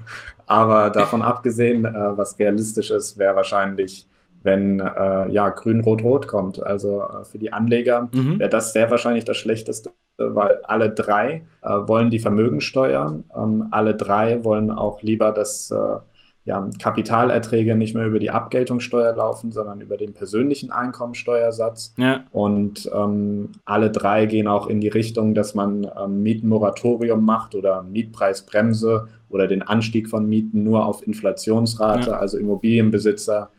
Aber 0.48 0.90
davon 0.90 1.22
abgesehen, 1.22 1.86
äh, 1.86 2.18
was 2.18 2.40
realistisch 2.40 2.90
ist, 2.90 3.20
wäre 3.20 3.36
wahrscheinlich 3.36 4.08
wenn 4.44 4.80
äh, 4.80 5.30
ja 5.32 5.50
Grün-Rot-Rot 5.50 6.28
kommt. 6.28 6.62
Also 6.62 7.02
äh, 7.02 7.26
für 7.26 7.40
die 7.40 7.52
Anleger 7.52 8.10
mhm. 8.14 8.40
wäre 8.40 8.50
das 8.50 8.74
sehr 8.74 8.92
wahrscheinlich 8.92 9.26
das 9.26 9.38
Schlechteste, 9.38 9.92
weil 10.18 10.60
alle 10.64 10.90
drei 10.92 11.44
äh, 11.62 11.70
wollen 11.70 12.10
die 12.10 12.20
Vermögensteuer. 12.20 13.20
Ähm, 13.36 13.68
alle 13.72 13.96
drei 13.96 14.44
wollen 14.44 14.70
auch 14.72 15.02
lieber, 15.02 15.32
dass 15.32 15.72
äh, 15.72 15.98
ja, 16.46 16.70
Kapitalerträge 16.78 17.74
nicht 17.76 17.96
mehr 17.96 18.06
über 18.06 18.20
die 18.20 18.30
Abgeltungssteuer 18.30 19.16
laufen, 19.16 19.54
sondern 19.54 19.80
über 19.80 19.96
den 19.96 20.14
persönlichen 20.14 20.72
Einkommensteuersatz. 20.72 21.94
Ja. 21.98 22.26
Und 22.32 22.90
ähm, 22.94 23.52
alle 23.64 23.92
drei 23.92 24.26
gehen 24.26 24.50
auch 24.50 24.68
in 24.68 24.82
die 24.82 24.90
Richtung, 24.90 25.36
dass 25.36 25.56
man 25.56 25.90
ähm, 25.98 26.22
Mietenmoratorium 26.22 27.24
macht 27.24 27.56
oder 27.56 27.82
Mietpreisbremse 27.84 29.08
oder 29.30 29.48
den 29.48 29.62
Anstieg 29.62 30.10
von 30.10 30.28
Mieten 30.28 30.64
nur 30.64 30.86
auf 30.86 31.08
Inflationsrate, 31.08 32.12
ja. 32.12 32.18
also 32.18 32.38
Immobilienbesitzer 32.38 33.50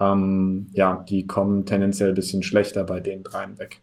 ähm, 0.00 0.68
ja, 0.72 1.04
die 1.08 1.26
kommen 1.26 1.66
tendenziell 1.66 2.10
ein 2.10 2.14
bisschen 2.14 2.42
schlechter 2.42 2.84
bei 2.84 3.00
den 3.00 3.22
dreien 3.22 3.58
weg. 3.58 3.80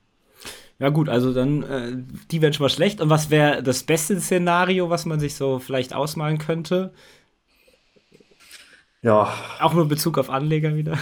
Ja, 0.79 0.89
gut, 0.89 1.09
also 1.09 1.31
dann, 1.31 1.63
äh, 1.63 1.91
die 2.31 2.41
werden 2.41 2.53
schon 2.53 2.63
mal 2.63 2.69
schlecht. 2.69 3.01
Und 3.01 3.09
was 3.09 3.29
wäre 3.29 3.61
das 3.61 3.83
beste 3.83 4.19
Szenario, 4.19 4.89
was 4.89 5.05
man 5.05 5.19
sich 5.19 5.35
so 5.35 5.59
vielleicht 5.59 5.93
ausmalen 5.93 6.39
könnte? 6.39 6.91
Ja. 9.03 9.31
Auch 9.59 9.73
nur 9.73 9.83
in 9.83 9.89
Bezug 9.89 10.17
auf 10.17 10.29
Anleger 10.29 10.75
wieder. 10.75 10.97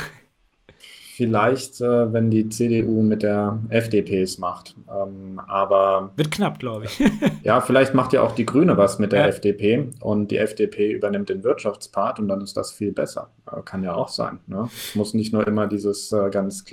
Vielleicht, 1.19 1.81
äh, 1.81 2.13
wenn 2.13 2.31
die 2.31 2.47
CDU 2.47 3.01
mit 3.01 3.23
der 3.23 3.59
FDP 3.67 4.21
es 4.21 4.37
macht. 4.37 4.73
Ähm, 4.89 5.37
aber. 5.47 6.11
Wird 6.15 6.31
knapp, 6.31 6.59
glaube 6.59 6.85
ich. 6.85 6.97
ja, 7.43 7.59
vielleicht 7.59 7.93
macht 7.93 8.13
ja 8.13 8.21
auch 8.21 8.31
die 8.31 8.45
Grüne 8.45 8.77
was 8.77 8.99
mit 8.99 9.11
der 9.11 9.23
ja. 9.23 9.27
FDP 9.27 9.89
und 9.99 10.31
die 10.31 10.37
FDP 10.37 10.93
übernimmt 10.93 11.27
den 11.27 11.43
Wirtschaftspart 11.43 12.19
und 12.19 12.29
dann 12.29 12.39
ist 12.39 12.55
das 12.55 12.71
viel 12.71 12.93
besser. 12.93 13.31
Äh, 13.51 13.63
kann 13.63 13.83
ja 13.83 13.95
auch 13.95 14.07
sein. 14.07 14.39
Ne? 14.47 14.69
Muss 14.93 15.13
nicht 15.13 15.33
nur 15.33 15.45
immer 15.45 15.67
dieses 15.67 16.09
äh, 16.13 16.29
ganz 16.29 16.63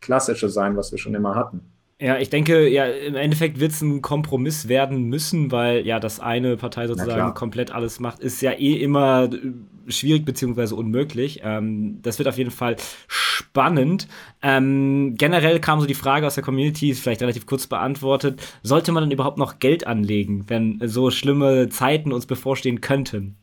Klassische 0.00 0.50
sein, 0.50 0.76
was 0.76 0.92
wir 0.92 0.98
schon 1.00 1.16
immer 1.16 1.34
hatten. 1.34 1.72
Ja, 1.98 2.18
ich 2.18 2.28
denke, 2.28 2.68
ja, 2.68 2.84
im 2.84 3.14
Endeffekt 3.14 3.58
wird 3.58 3.72
es 3.72 3.80
ein 3.80 4.02
Kompromiss 4.02 4.68
werden 4.68 5.04
müssen, 5.04 5.50
weil 5.50 5.86
ja 5.86 5.98
das 5.98 6.20
eine 6.20 6.58
Partei 6.58 6.88
sozusagen 6.88 7.32
komplett 7.32 7.70
alles 7.70 8.00
macht, 8.00 8.20
ist 8.20 8.42
ja 8.42 8.52
eh 8.52 8.74
immer 8.74 9.30
äh, 9.32 9.90
schwierig 9.90 10.26
beziehungsweise 10.26 10.74
unmöglich. 10.74 11.40
Ähm, 11.42 12.00
das 12.02 12.18
wird 12.18 12.28
auf 12.28 12.36
jeden 12.36 12.50
Fall 12.50 12.76
spannend. 13.08 14.08
Ähm, 14.42 15.14
generell 15.16 15.58
kam 15.58 15.80
so 15.80 15.86
die 15.86 15.94
Frage 15.94 16.26
aus 16.26 16.34
der 16.34 16.44
Community, 16.44 16.90
ist 16.90 17.00
vielleicht 17.00 17.22
relativ 17.22 17.46
kurz 17.46 17.66
beantwortet: 17.66 18.42
Sollte 18.62 18.92
man 18.92 19.04
dann 19.04 19.10
überhaupt 19.10 19.38
noch 19.38 19.58
Geld 19.58 19.86
anlegen, 19.86 20.44
wenn 20.48 20.78
so 20.84 21.10
schlimme 21.10 21.70
Zeiten 21.70 22.12
uns 22.12 22.26
bevorstehen 22.26 22.82
könnten? 22.82 23.36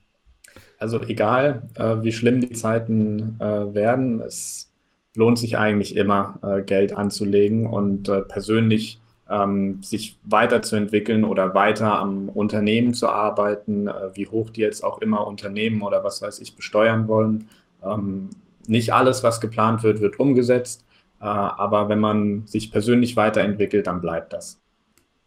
Also 0.78 1.02
egal, 1.02 1.70
äh, 1.74 2.04
wie 2.04 2.12
schlimm 2.12 2.42
die 2.42 2.52
Zeiten 2.52 3.38
äh, 3.40 3.74
werden, 3.74 4.20
es 4.20 4.73
lohnt 5.16 5.38
sich 5.40 5.58
eigentlich 5.58 5.96
immer, 5.96 6.40
äh, 6.44 6.62
Geld 6.62 6.96
anzulegen 6.96 7.68
und 7.68 8.10
äh, 8.10 8.22
persönlich 8.22 9.00
ähm, 9.30 9.82
sich 9.82 10.18
weiterzuentwickeln 10.24 11.24
oder 11.24 11.54
weiter 11.54 12.00
am 12.00 12.30
Unternehmen 12.30 12.94
zu 12.94 13.08
arbeiten, 13.10 13.88
äh, 13.88 13.94
wie 14.14 14.28
hoch 14.28 14.50
die 14.50 14.62
jetzt 14.62 14.84
auch 14.84 15.00
immer 15.00 15.26
Unternehmen 15.28 15.82
oder 15.82 16.04
was 16.04 16.22
weiß 16.22 16.40
ich 16.40 16.56
besteuern 16.56 17.08
wollen. 17.08 17.50
Ähm, 17.84 18.30
nicht 18.68 18.94
alles, 18.94 19.24
was 19.24 19.42
geplant 19.42 19.84
wird, 19.84 20.02
wird 20.02 20.20
umgesetzt, 20.20 20.86
äh, 21.22 21.26
aber 21.26 21.90
wenn 21.90 22.00
man 22.00 22.48
sich 22.48 22.72
persönlich 22.72 23.16
weiterentwickelt, 23.16 23.88
dann 23.88 24.02
bleibt 24.02 24.34
das. 24.34 24.63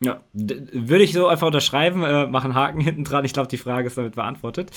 Ja, 0.01 0.21
würde 0.35 1.05
ich 1.05 1.15
so 1.15 1.27
einfach 1.27 1.47
unterschreiben, 1.47 2.03
äh, 2.03 2.27
machen 2.27 2.55
Haken 2.55 2.83
hinten 2.83 3.03
dran. 3.03 3.25
Ich 3.25 3.33
glaube, 3.33 3.49
die 3.49 3.57
Frage 3.57 3.87
ist 3.87 3.97
damit 3.97 4.15
beantwortet. 4.15 4.71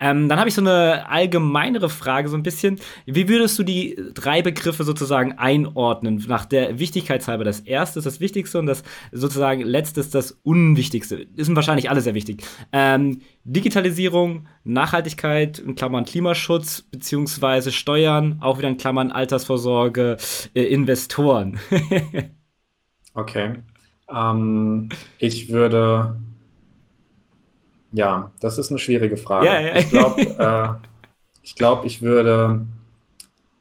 Ähm, 0.00 0.28
dann 0.28 0.38
habe 0.38 0.50
ich 0.50 0.54
so 0.54 0.60
eine 0.60 1.08
allgemeinere 1.08 1.88
Frage, 1.88 2.28
so 2.28 2.36
ein 2.36 2.42
bisschen. 2.42 2.78
Wie 3.06 3.26
würdest 3.26 3.58
du 3.58 3.62
die 3.62 3.98
drei 4.12 4.42
Begriffe 4.42 4.84
sozusagen 4.84 5.32
einordnen? 5.38 6.22
Nach 6.28 6.44
der 6.44 6.78
Wichtigkeitshalber. 6.78 7.42
Das 7.42 7.60
erste 7.60 8.00
ist 8.00 8.04
das 8.04 8.20
Wichtigste 8.20 8.58
und 8.58 8.66
das 8.66 8.82
sozusagen 9.12 9.62
letzte 9.62 10.00
ist 10.00 10.14
das 10.14 10.32
Unwichtigste. 10.42 11.26
Ist 11.36 11.56
wahrscheinlich 11.56 11.88
alle 11.88 12.02
sehr 12.02 12.14
wichtig. 12.14 12.42
Ähm, 12.70 13.22
Digitalisierung, 13.44 14.46
Nachhaltigkeit, 14.64 15.58
in 15.58 15.74
Klammern 15.74 16.04
Klimaschutz, 16.04 16.82
beziehungsweise 16.82 17.72
Steuern, 17.72 18.40
auch 18.42 18.58
wieder 18.58 18.68
in 18.68 18.76
Klammern 18.76 19.10
Altersvorsorge, 19.10 20.18
äh, 20.52 20.64
Investoren. 20.64 21.58
okay. 23.14 23.54
Ähm, 24.12 24.88
ich 25.18 25.50
würde, 25.50 26.16
ja, 27.92 28.30
das 28.40 28.58
ist 28.58 28.70
eine 28.70 28.78
schwierige 28.78 29.16
Frage. 29.16 29.46
Ja, 29.46 29.60
ja. 29.60 29.76
Ich 29.76 29.90
glaube, 29.90 30.20
äh, 30.20 30.88
ich, 31.42 31.54
glaub, 31.54 31.84
ich 31.84 32.02
würde, 32.02 32.66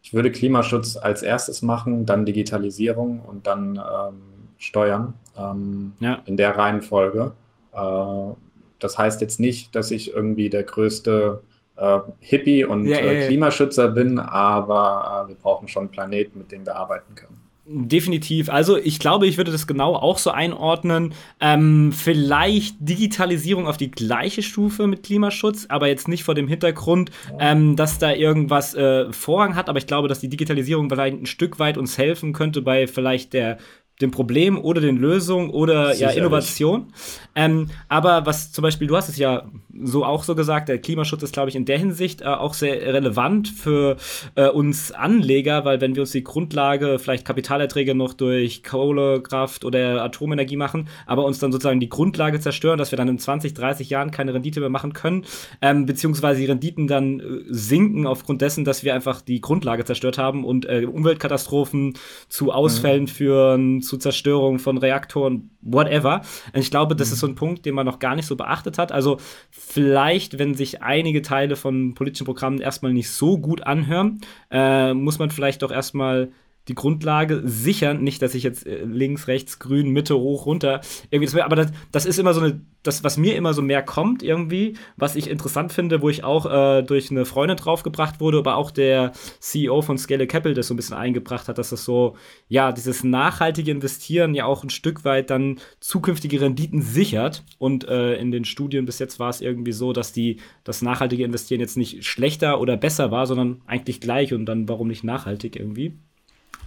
ich 0.02 0.14
würde 0.14 0.32
Klimaschutz 0.32 0.98
als 0.98 1.24
erstes 1.24 1.62
machen, 1.62 2.06
dann 2.06 2.26
Digitalisierung 2.26 3.22
und 3.22 3.48
dann 3.48 3.78
ähm, 3.78 4.22
Steuern 4.58 5.14
ähm, 5.38 5.94
ja. 6.00 6.22
in 6.26 6.38
der 6.38 6.58
Reihenfolge. 6.58 7.34
Äh, 7.74 8.34
das 8.80 8.98
heißt 8.98 9.22
jetzt 9.22 9.40
nicht, 9.40 9.76
dass 9.76 9.92
ich 9.92 10.14
irgendwie 10.14 10.50
der 10.50 10.64
größte 10.64 11.42
äh, 11.78 12.00
Hippie 12.20 12.66
und 12.66 12.86
ja, 12.86 12.98
äh, 12.98 13.28
Klimaschützer 13.28 13.90
bin, 13.90 14.20
aber 14.20 15.26
äh, 15.26 15.30
wir 15.30 15.36
brauchen 15.36 15.68
schon 15.68 15.84
einen 15.84 15.92
Planeten, 15.92 16.40
mit 16.40 16.52
dem 16.52 16.66
wir 16.66 16.76
arbeiten 16.76 17.16
können. 17.16 17.45
Definitiv. 17.68 18.50
Also 18.50 18.78
ich 18.78 19.00
glaube, 19.00 19.26
ich 19.26 19.38
würde 19.38 19.52
das 19.52 19.66
genau 19.66 19.96
auch 19.96 20.20
so 20.20 20.30
einordnen. 20.30 21.16
Ähm, 21.40 21.92
vielleicht 21.92 22.76
Digitalisierung 22.80 23.66
auf 23.66 23.78
die 23.78 23.90
gleiche 23.90 24.44
Stufe 24.44 24.86
mit 24.86 25.02
Klimaschutz, 25.02 25.66
aber 25.70 25.88
jetzt 25.88 26.08
nicht 26.08 26.24
vor 26.24 26.36
dem 26.36 26.48
Hintergrund, 26.48 27.10
ähm, 27.40 27.76
dass 27.76 27.98
da 27.98 28.12
irgendwas 28.14 28.76
äh, 28.76 29.12
Vorrang 29.12 29.56
hat. 29.56 29.68
Aber 29.68 29.80
ich 29.80 29.88
glaube, 29.88 30.08
dass 30.08 30.20
die 30.20 30.30
Digitalisierung 30.30 30.90
vielleicht 30.90 31.20
ein 31.20 31.26
Stück 31.26 31.58
weit 31.58 31.80
uns 31.80 31.98
helfen 31.98 32.34
könnte 32.34 32.62
bei 32.62 32.86
vielleicht 32.86 33.34
der 33.34 33.58
dem 34.02 34.12
Problem 34.12 34.58
oder 34.58 34.82
den 34.82 34.98
Lösungen 34.98 35.50
oder 35.50 35.96
ja 35.96 36.10
Innovation. 36.10 36.88
Ähm, 37.34 37.70
aber 37.88 38.26
was 38.26 38.52
zum 38.52 38.62
Beispiel, 38.62 38.88
du 38.88 38.96
hast 38.96 39.10
es 39.10 39.18
ja 39.18 39.44
so 39.84 40.06
auch 40.06 40.24
so 40.24 40.36
gesagt, 40.36 40.70
der 40.70 40.80
Klimaschutz 40.80 41.24
ist, 41.24 41.34
glaube 41.34 41.50
ich, 41.50 41.56
in 41.56 41.66
der 41.66 41.78
Hinsicht 41.78 42.22
äh, 42.22 42.26
auch 42.26 42.54
sehr 42.54 42.82
relevant 42.94 43.48
für 43.48 43.98
äh, 44.36 44.48
uns 44.48 44.92
Anleger, 44.92 45.66
weil 45.66 45.82
wenn 45.82 45.96
wir 45.96 46.04
uns 46.04 46.12
die 46.12 46.24
Grundlage, 46.24 47.00
vielleicht 47.00 47.26
Kapitalerträge 47.26 47.96
noch 47.96 48.14
durch 48.14 48.64
Kohlekraft 48.64 49.66
oder 49.66 50.04
Atomenergie 50.04 50.56
machen, 50.56 50.88
aber 51.06 51.26
uns 51.26 51.40
dann 51.40 51.52
sozusagen 51.52 51.80
die 51.80 51.90
Grundlage 51.90 52.40
zerstören, 52.40 52.78
dass 52.78 52.92
wir 52.92 52.98
dann 52.98 53.08
in 53.08 53.20
20, 53.20 53.54
30 53.54 53.90
Jahren 53.90 54.12
keine 54.12 54.34
Rendite 54.34 54.60
mehr 54.60 54.70
machen 54.70 54.94
können, 54.94 55.26
ähm, 55.62 55.86
beziehungsweise 55.86 56.40
die 56.40 56.48
Renditen 56.48 56.88
dann 56.88 57.20
äh, 57.20 57.24
sinken 57.48 58.08
aufgrund 58.08 58.42
dessen, 58.42 58.66
dass 58.66 58.84
wir 58.84 58.94
einfach 58.94 59.22
die 59.22 59.42
Grundlage 59.42 59.86
zerstört 59.86 60.18
haben 60.18 60.46
und 60.46 60.66
äh, 60.66 60.86
Umweltkatastrophen 60.86 61.94
zu 62.30 62.52
Ausfällen 62.52 63.04
mhm. 63.04 63.08
führen, 63.08 63.82
zu 63.86 63.98
Zerstörung 63.98 64.60
von 64.60 64.78
Reaktoren, 64.78 65.52
whatever. 65.62 66.22
Und 66.54 66.62
ich 66.62 66.72
glaube, 66.72 66.96
das 66.96 67.10
mhm. 67.10 67.14
ist 67.14 67.20
so 67.20 67.28
ein 67.28 67.36
Punkt, 67.36 67.66
den 67.66 67.76
man 67.76 67.86
noch 67.86 68.00
gar 68.00 68.16
nicht 68.16 68.26
so 68.26 68.36
beachtet 68.36 68.78
hat. 68.78 68.92
Also 68.92 69.18
vielleicht, 69.52 70.40
wenn 70.40 70.56
sich 70.56 70.82
einige 70.82 71.22
Teile 71.22 71.56
von 71.56 71.94
politischen 71.94 72.26
Programmen 72.26 72.60
erstmal 72.60 72.94
nicht 72.94 73.10
so 73.10 73.38
gut 73.38 73.66
anhören, 73.66 74.22
äh, 74.52 74.94
muss 74.94 75.20
man 75.20 75.32
vielleicht 75.32 75.62
doch 75.62 75.72
erstmal 75.72 76.32
die 76.68 76.76
Grundlage 76.76 77.42
sichern. 77.46 78.04
Nicht, 78.04 78.22
dass 78.22 78.36
ich 78.36 78.44
jetzt 78.44 78.66
äh, 78.66 78.84
links, 78.84 79.28
rechts, 79.28 79.60
grün, 79.60 79.90
Mitte, 79.90 80.18
hoch, 80.18 80.46
runter 80.46 80.82
irgendwie 81.10 81.42
aber 81.42 81.56
das, 81.56 81.72
das 81.92 82.06
ist 82.06 82.20
immer 82.20 82.34
so 82.34 82.42
eine, 82.42 82.62
das, 82.84 83.04
was 83.04 83.18
mir 83.18 83.36
immer 83.36 83.54
so 83.54 83.62
mehr 83.62 83.82
kommt 83.82 84.24
irgendwie, 84.24 84.76
was 84.96 85.16
ich 85.16 85.30
interessant 85.30 85.74
finde, 85.74 86.02
wo 86.02 86.10
ich 86.10 86.24
auch 86.24 86.46
äh, 86.46 86.84
durch 86.84 87.12
eine 87.12 87.26
Freundin 87.26 87.58
draufgebracht 87.58 88.20
wurde, 88.20 88.40
aber 88.40 88.56
auch 88.58 88.72
der 88.72 89.14
CEO 89.40 89.82
von 89.82 89.98
Scale 89.98 90.28
Capital 90.28 90.54
das 90.54 90.68
so 90.68 90.74
ein 90.74 90.78
bisschen 90.78 90.96
eingebracht 90.96 91.48
hat, 91.48 91.58
dass 91.58 91.70
das 91.70 91.84
so, 91.84 92.16
ja, 92.48 92.72
dieses 92.72 93.04
nachhaltige 93.04 93.72
Investieren 93.72 94.36
ja 94.36 94.46
auch 94.46 94.64
ein 94.64 94.70
Stück 94.70 95.04
weit 95.04 95.30
dann 95.30 95.60
zukünftige 95.80 96.42
Renditen 96.42 96.82
sichert. 96.82 97.44
Und 97.58 97.88
äh, 97.88 98.16
in 98.16 98.32
den 98.32 98.46
Studien 98.46 98.86
bis 98.86 99.00
jetzt 99.00 99.20
war 99.20 99.30
es 99.30 99.42
irgendwie 99.42 99.72
so, 99.72 99.94
dass 99.94 100.14
die 100.14 100.40
das 100.64 100.82
nachhaltige 100.82 101.24
Investieren 101.24 101.62
jetzt 101.62 101.78
nicht 101.78 102.06
schlechter 102.06 102.60
oder 102.60 102.78
besser 102.78 103.12
war, 103.12 103.26
sondern 103.28 103.62
eigentlich 103.66 104.00
gleich 104.00 104.34
und 104.34 104.46
dann 104.46 104.70
warum 104.70 104.88
nicht 104.88 105.04
nachhaltig 105.04 105.56
irgendwie. 105.56 105.94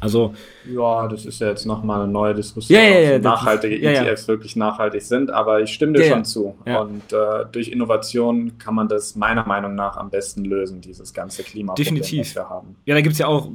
Also. 0.00 0.34
Ja, 0.70 1.08
das 1.08 1.26
ist 1.26 1.40
ja 1.40 1.48
jetzt 1.48 1.66
nochmal 1.66 2.02
eine 2.02 2.12
neue 2.12 2.34
Diskussion, 2.34 2.78
ja, 2.78 2.84
ja, 2.84 3.00
ja, 3.00 3.16
ob 3.16 3.22
nachhaltige 3.22 3.80
ETFs 3.80 4.28
wirklich 4.28 4.54
nachhaltig 4.54 5.02
sind, 5.02 5.30
aber 5.30 5.60
ich 5.60 5.72
stimme 5.72 5.94
dir 5.94 6.04
schon 6.04 6.24
zu. 6.24 6.56
Und 6.64 7.12
äh, 7.12 7.46
durch 7.50 7.68
Innovation 7.68 8.58
kann 8.58 8.74
man 8.74 8.88
das 8.88 9.16
meiner 9.16 9.46
Meinung 9.46 9.74
nach 9.74 9.96
am 9.96 10.10
besten 10.10 10.44
lösen, 10.44 10.80
dieses 10.80 11.12
ganze 11.12 11.42
Klimaproblem, 11.42 11.96
Definitiv. 11.96 12.26
das 12.26 12.36
wir 12.36 12.48
haben. 12.48 12.76
Ja, 12.84 12.94
da 12.94 13.00
gibt 13.00 13.14
es 13.14 13.18
ja 13.18 13.26
auch 13.26 13.50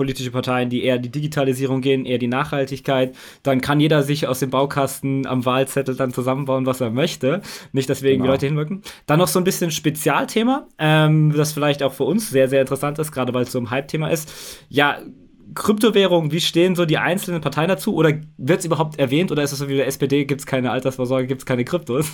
politische 0.00 0.30
Parteien, 0.30 0.70
die 0.70 0.82
eher 0.82 0.96
die 0.96 1.10
Digitalisierung 1.10 1.82
gehen, 1.82 2.06
eher 2.06 2.16
die 2.16 2.26
Nachhaltigkeit. 2.26 3.14
Dann 3.42 3.60
kann 3.60 3.80
jeder 3.80 4.02
sich 4.02 4.26
aus 4.26 4.38
dem 4.38 4.48
Baukasten 4.48 5.26
am 5.26 5.44
Wahlzettel 5.44 5.94
dann 5.94 6.14
zusammenbauen, 6.14 6.64
was 6.64 6.80
er 6.80 6.88
möchte. 6.88 7.42
Nicht, 7.72 7.90
dass 7.90 8.00
wir 8.00 8.10
genau. 8.10 8.24
irgendwie 8.24 8.30
Leute 8.30 8.46
hinwirken. 8.46 8.82
Dann 9.04 9.18
noch 9.18 9.28
so 9.28 9.38
ein 9.38 9.44
bisschen 9.44 9.70
Spezialthema, 9.70 10.66
ähm, 10.78 11.34
das 11.36 11.52
vielleicht 11.52 11.82
auch 11.82 11.92
für 11.92 12.04
uns 12.04 12.30
sehr, 12.30 12.48
sehr 12.48 12.62
interessant 12.62 12.98
ist, 12.98 13.12
gerade 13.12 13.34
weil 13.34 13.42
es 13.42 13.52
so 13.52 13.58
ein 13.58 13.70
Hype-Thema 13.70 14.08
ist. 14.08 14.32
Ja, 14.70 15.00
Kryptowährungen, 15.54 16.32
wie 16.32 16.40
stehen 16.40 16.74
so 16.74 16.84
die 16.84 16.98
einzelnen 16.98 17.40
Parteien 17.40 17.68
dazu? 17.68 17.94
Oder 17.94 18.14
wird 18.36 18.60
es 18.60 18.64
überhaupt 18.66 18.98
erwähnt? 18.98 19.32
Oder 19.32 19.42
ist 19.42 19.52
es 19.52 19.58
so 19.58 19.68
wie 19.68 19.72
bei 19.72 19.78
der 19.78 19.86
SPD, 19.86 20.24
gibt 20.24 20.40
es 20.40 20.46
keine 20.46 20.70
Altersvorsorge, 20.70 21.26
gibt 21.26 21.42
es 21.42 21.46
keine 21.46 21.64
Kryptos? 21.64 22.12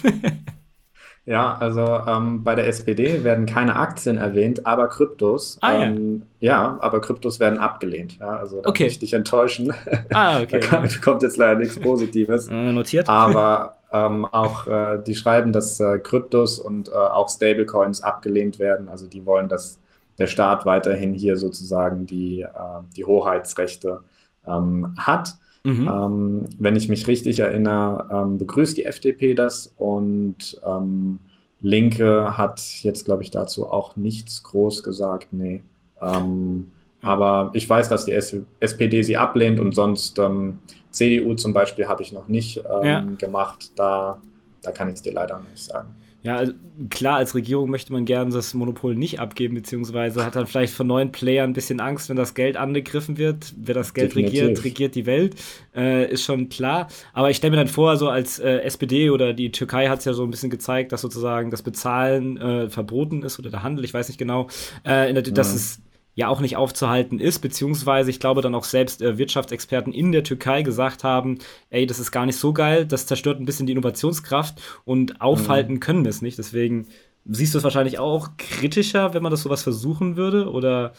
ja, 1.26 1.56
also 1.56 1.82
ähm, 2.06 2.44
bei 2.44 2.54
der 2.54 2.66
SPD 2.66 3.24
werden 3.24 3.46
keine 3.46 3.76
Aktien 3.76 4.18
erwähnt, 4.18 4.66
aber 4.66 4.88
Kryptos. 4.88 5.58
Ah, 5.60 5.82
ähm, 5.82 6.22
ja. 6.40 6.52
ja. 6.52 6.78
aber 6.80 7.00
Kryptos 7.00 7.40
werden 7.40 7.58
abgelehnt. 7.58 8.18
Ja, 8.18 8.36
also 8.36 8.62
da 8.62 8.68
okay. 8.68 8.84
muss 8.84 8.92
ich 8.92 8.98
dich 9.00 9.12
enttäuschen. 9.12 9.72
Ah, 10.12 10.40
okay. 10.40 10.60
da 10.60 10.86
kommt 11.04 11.22
jetzt 11.22 11.36
leider 11.36 11.58
nichts 11.58 11.78
Positives. 11.78 12.48
Äh, 12.50 12.72
notiert. 12.72 13.08
Aber 13.08 13.76
ähm, 13.92 14.24
auch 14.24 14.66
äh, 14.66 14.98
die 15.06 15.14
schreiben, 15.14 15.52
dass 15.52 15.80
äh, 15.80 15.98
Kryptos 15.98 16.58
und 16.58 16.88
äh, 16.88 16.92
auch 16.92 17.28
Stablecoins 17.28 18.02
abgelehnt 18.02 18.58
werden. 18.58 18.88
Also 18.88 19.06
die 19.06 19.26
wollen, 19.26 19.48
dass 19.48 19.78
der 20.18 20.26
Staat 20.26 20.66
weiterhin 20.66 21.14
hier 21.14 21.36
sozusagen 21.36 22.06
die, 22.06 22.42
äh, 22.42 22.48
die 22.96 23.04
Hoheitsrechte 23.04 24.00
ähm, 24.46 24.94
hat. 24.96 25.34
Mhm. 25.64 25.88
Ähm, 25.88 26.44
wenn 26.58 26.76
ich 26.76 26.88
mich 26.88 27.06
richtig 27.08 27.40
erinnere, 27.40 28.08
ähm, 28.12 28.38
begrüßt 28.38 28.76
die 28.76 28.84
FDP 28.84 29.34
das 29.34 29.74
und 29.76 30.60
ähm, 30.64 31.18
Linke 31.60 32.36
hat 32.36 32.60
jetzt, 32.82 33.04
glaube 33.04 33.22
ich, 33.22 33.30
dazu 33.30 33.66
auch 33.66 33.96
nichts 33.96 34.42
groß 34.42 34.82
gesagt. 34.82 35.32
Nee. 35.32 35.62
Ähm, 36.00 36.70
aber 37.02 37.50
ich 37.54 37.68
weiß, 37.68 37.88
dass 37.88 38.04
die 38.04 38.12
S 38.12 38.36
SPD 38.60 39.02
sie 39.02 39.16
ablehnt 39.16 39.58
und 39.58 39.74
sonst 39.74 40.18
ähm, 40.18 40.58
CDU 40.90 41.34
zum 41.34 41.52
Beispiel 41.52 41.88
habe 41.88 42.02
ich 42.02 42.12
noch 42.12 42.28
nicht 42.28 42.56
ja. 42.56 43.00
gemacht. 43.18 43.72
Da, 43.76 44.20
da 44.62 44.70
kann 44.72 44.88
ich 44.88 44.94
es 44.94 45.02
dir 45.02 45.12
leider 45.12 45.40
nicht 45.50 45.64
sagen. 45.64 45.94
Ja, 46.26 46.38
also 46.38 46.54
klar, 46.90 47.18
als 47.18 47.36
Regierung 47.36 47.70
möchte 47.70 47.92
man 47.92 48.04
gerne 48.04 48.32
das 48.32 48.52
Monopol 48.52 48.96
nicht 48.96 49.20
abgeben, 49.20 49.54
beziehungsweise 49.54 50.24
hat 50.24 50.34
dann 50.34 50.48
vielleicht 50.48 50.74
von 50.74 50.88
neuen 50.88 51.12
Playern 51.12 51.50
ein 51.50 51.52
bisschen 51.52 51.78
Angst, 51.78 52.08
wenn 52.08 52.16
das 52.16 52.34
Geld 52.34 52.56
angegriffen 52.56 53.16
wird. 53.16 53.54
Wer 53.56 53.76
das 53.76 53.94
Geld 53.94 54.10
Definitiv. 54.10 54.42
regiert, 54.42 54.64
regiert 54.64 54.94
die 54.96 55.06
Welt, 55.06 55.36
äh, 55.76 56.10
ist 56.10 56.24
schon 56.24 56.48
klar. 56.48 56.88
Aber 57.12 57.30
ich 57.30 57.36
stelle 57.36 57.52
mir 57.52 57.58
dann 57.58 57.68
vor, 57.68 57.96
so 57.96 58.08
als 58.08 58.40
äh, 58.40 58.58
SPD 58.62 59.10
oder 59.10 59.34
die 59.34 59.52
Türkei 59.52 59.86
hat 59.86 60.00
es 60.00 60.04
ja 60.04 60.14
so 60.14 60.24
ein 60.24 60.30
bisschen 60.32 60.50
gezeigt, 60.50 60.90
dass 60.90 61.00
sozusagen 61.00 61.52
das 61.52 61.62
Bezahlen 61.62 62.38
äh, 62.38 62.70
verboten 62.70 63.22
ist 63.22 63.38
oder 63.38 63.50
der 63.50 63.62
Handel, 63.62 63.84
ich 63.84 63.94
weiß 63.94 64.08
nicht 64.08 64.18
genau, 64.18 64.48
äh, 64.82 65.14
der, 65.14 65.22
dass 65.22 65.50
mhm. 65.50 65.56
es 65.56 65.80
ja 66.16 66.28
auch 66.28 66.40
nicht 66.40 66.56
aufzuhalten 66.56 67.20
ist, 67.20 67.40
beziehungsweise 67.40 68.10
ich 68.10 68.18
glaube 68.18 68.40
dann 68.40 68.54
auch 68.54 68.64
selbst 68.64 69.02
äh, 69.02 69.18
Wirtschaftsexperten 69.18 69.92
in 69.92 70.12
der 70.12 70.24
Türkei 70.24 70.62
gesagt 70.62 71.04
haben, 71.04 71.38
ey, 71.68 71.86
das 71.86 72.00
ist 72.00 72.10
gar 72.10 72.26
nicht 72.26 72.38
so 72.38 72.54
geil, 72.54 72.86
das 72.86 73.06
zerstört 73.06 73.38
ein 73.38 73.44
bisschen 73.44 73.66
die 73.66 73.72
Innovationskraft 73.72 74.60
und 74.84 75.20
aufhalten 75.20 75.74
mhm. 75.74 75.80
können 75.80 76.04
wir 76.04 76.10
es 76.10 76.22
nicht. 76.22 76.38
Deswegen 76.38 76.88
siehst 77.26 77.52
du 77.52 77.58
es 77.58 77.64
wahrscheinlich 77.64 77.98
auch 77.98 78.30
kritischer, 78.38 79.12
wenn 79.12 79.22
man 79.22 79.30
das 79.30 79.42
sowas 79.42 79.62
versuchen 79.62 80.16
würde, 80.16 80.50
oder? 80.50 80.94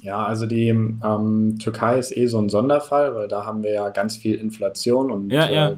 Ja, 0.00 0.24
also 0.24 0.46
die 0.46 0.68
ähm, 0.68 1.58
Türkei 1.60 1.98
ist 1.98 2.16
eh 2.16 2.26
so 2.28 2.38
ein 2.38 2.48
Sonderfall, 2.48 3.14
weil 3.14 3.28
da 3.28 3.44
haben 3.44 3.62
wir 3.62 3.72
ja 3.72 3.90
ganz 3.90 4.16
viel 4.16 4.36
Inflation 4.36 5.10
und 5.10 5.30
ja, 5.30 5.50
ja. 5.50 5.68
Äh, 5.70 5.76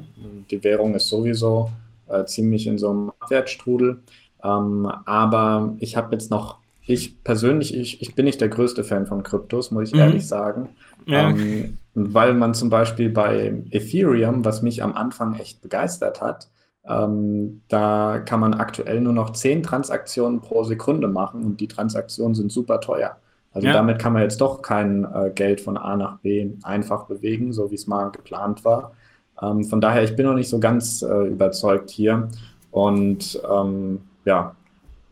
die 0.49 0.63
Währung 0.63 0.95
ist 0.95 1.09
sowieso 1.09 1.69
äh, 2.07 2.23
ziemlich 2.23 2.65
in 2.65 2.77
so 2.77 2.91
einem 2.91 3.11
Abwärtsstrudel. 3.19 3.99
Ähm, 4.41 4.89
aber 5.05 5.75
ich 5.79 5.97
habe 5.97 6.15
jetzt 6.15 6.31
noch 6.31 6.62
ich 6.85 7.23
persönlich, 7.23 7.75
ich, 7.75 8.01
ich 8.01 8.15
bin 8.15 8.25
nicht 8.25 8.41
der 8.41 8.49
größte 8.49 8.83
Fan 8.83 9.07
von 9.07 9.23
Kryptos, 9.23 9.71
muss 9.71 9.89
ich 9.89 9.93
mhm. 9.93 9.99
ehrlich 9.99 10.27
sagen. 10.27 10.69
Ja. 11.05 11.29
Ähm, 11.29 11.77
weil 11.93 12.33
man 12.33 12.53
zum 12.53 12.69
Beispiel 12.69 13.09
bei 13.09 13.53
Ethereum, 13.71 14.43
was 14.43 14.61
mich 14.61 14.83
am 14.83 14.93
Anfang 14.93 15.35
echt 15.35 15.61
begeistert 15.61 16.21
hat, 16.21 16.49
ähm, 16.85 17.61
da 17.69 18.19
kann 18.19 18.39
man 18.39 18.53
aktuell 18.53 18.99
nur 18.99 19.13
noch 19.13 19.31
10 19.31 19.63
Transaktionen 19.63 20.41
pro 20.41 20.63
Sekunde 20.63 21.07
machen 21.07 21.43
und 21.43 21.61
die 21.61 21.67
Transaktionen 21.67 22.35
sind 22.35 22.51
super 22.51 22.81
teuer. 22.81 23.17
Also 23.53 23.67
ja. 23.67 23.73
damit 23.73 23.99
kann 23.99 24.13
man 24.13 24.23
jetzt 24.23 24.41
doch 24.41 24.61
kein 24.61 25.05
äh, 25.05 25.31
Geld 25.33 25.61
von 25.61 25.77
A 25.77 25.95
nach 25.95 26.17
B 26.19 26.49
einfach 26.63 27.05
bewegen, 27.05 27.53
so 27.53 27.71
wie 27.71 27.75
es 27.75 27.87
mal 27.87 28.09
geplant 28.09 28.65
war. 28.65 28.93
Ähm, 29.41 29.63
von 29.63 29.79
daher, 29.79 30.03
ich 30.03 30.15
bin 30.15 30.25
noch 30.25 30.33
nicht 30.33 30.49
so 30.49 30.59
ganz 30.59 31.03
äh, 31.03 31.27
überzeugt 31.27 31.89
hier. 31.91 32.29
Und 32.71 33.39
ähm, 33.49 34.01
ja, 34.25 34.55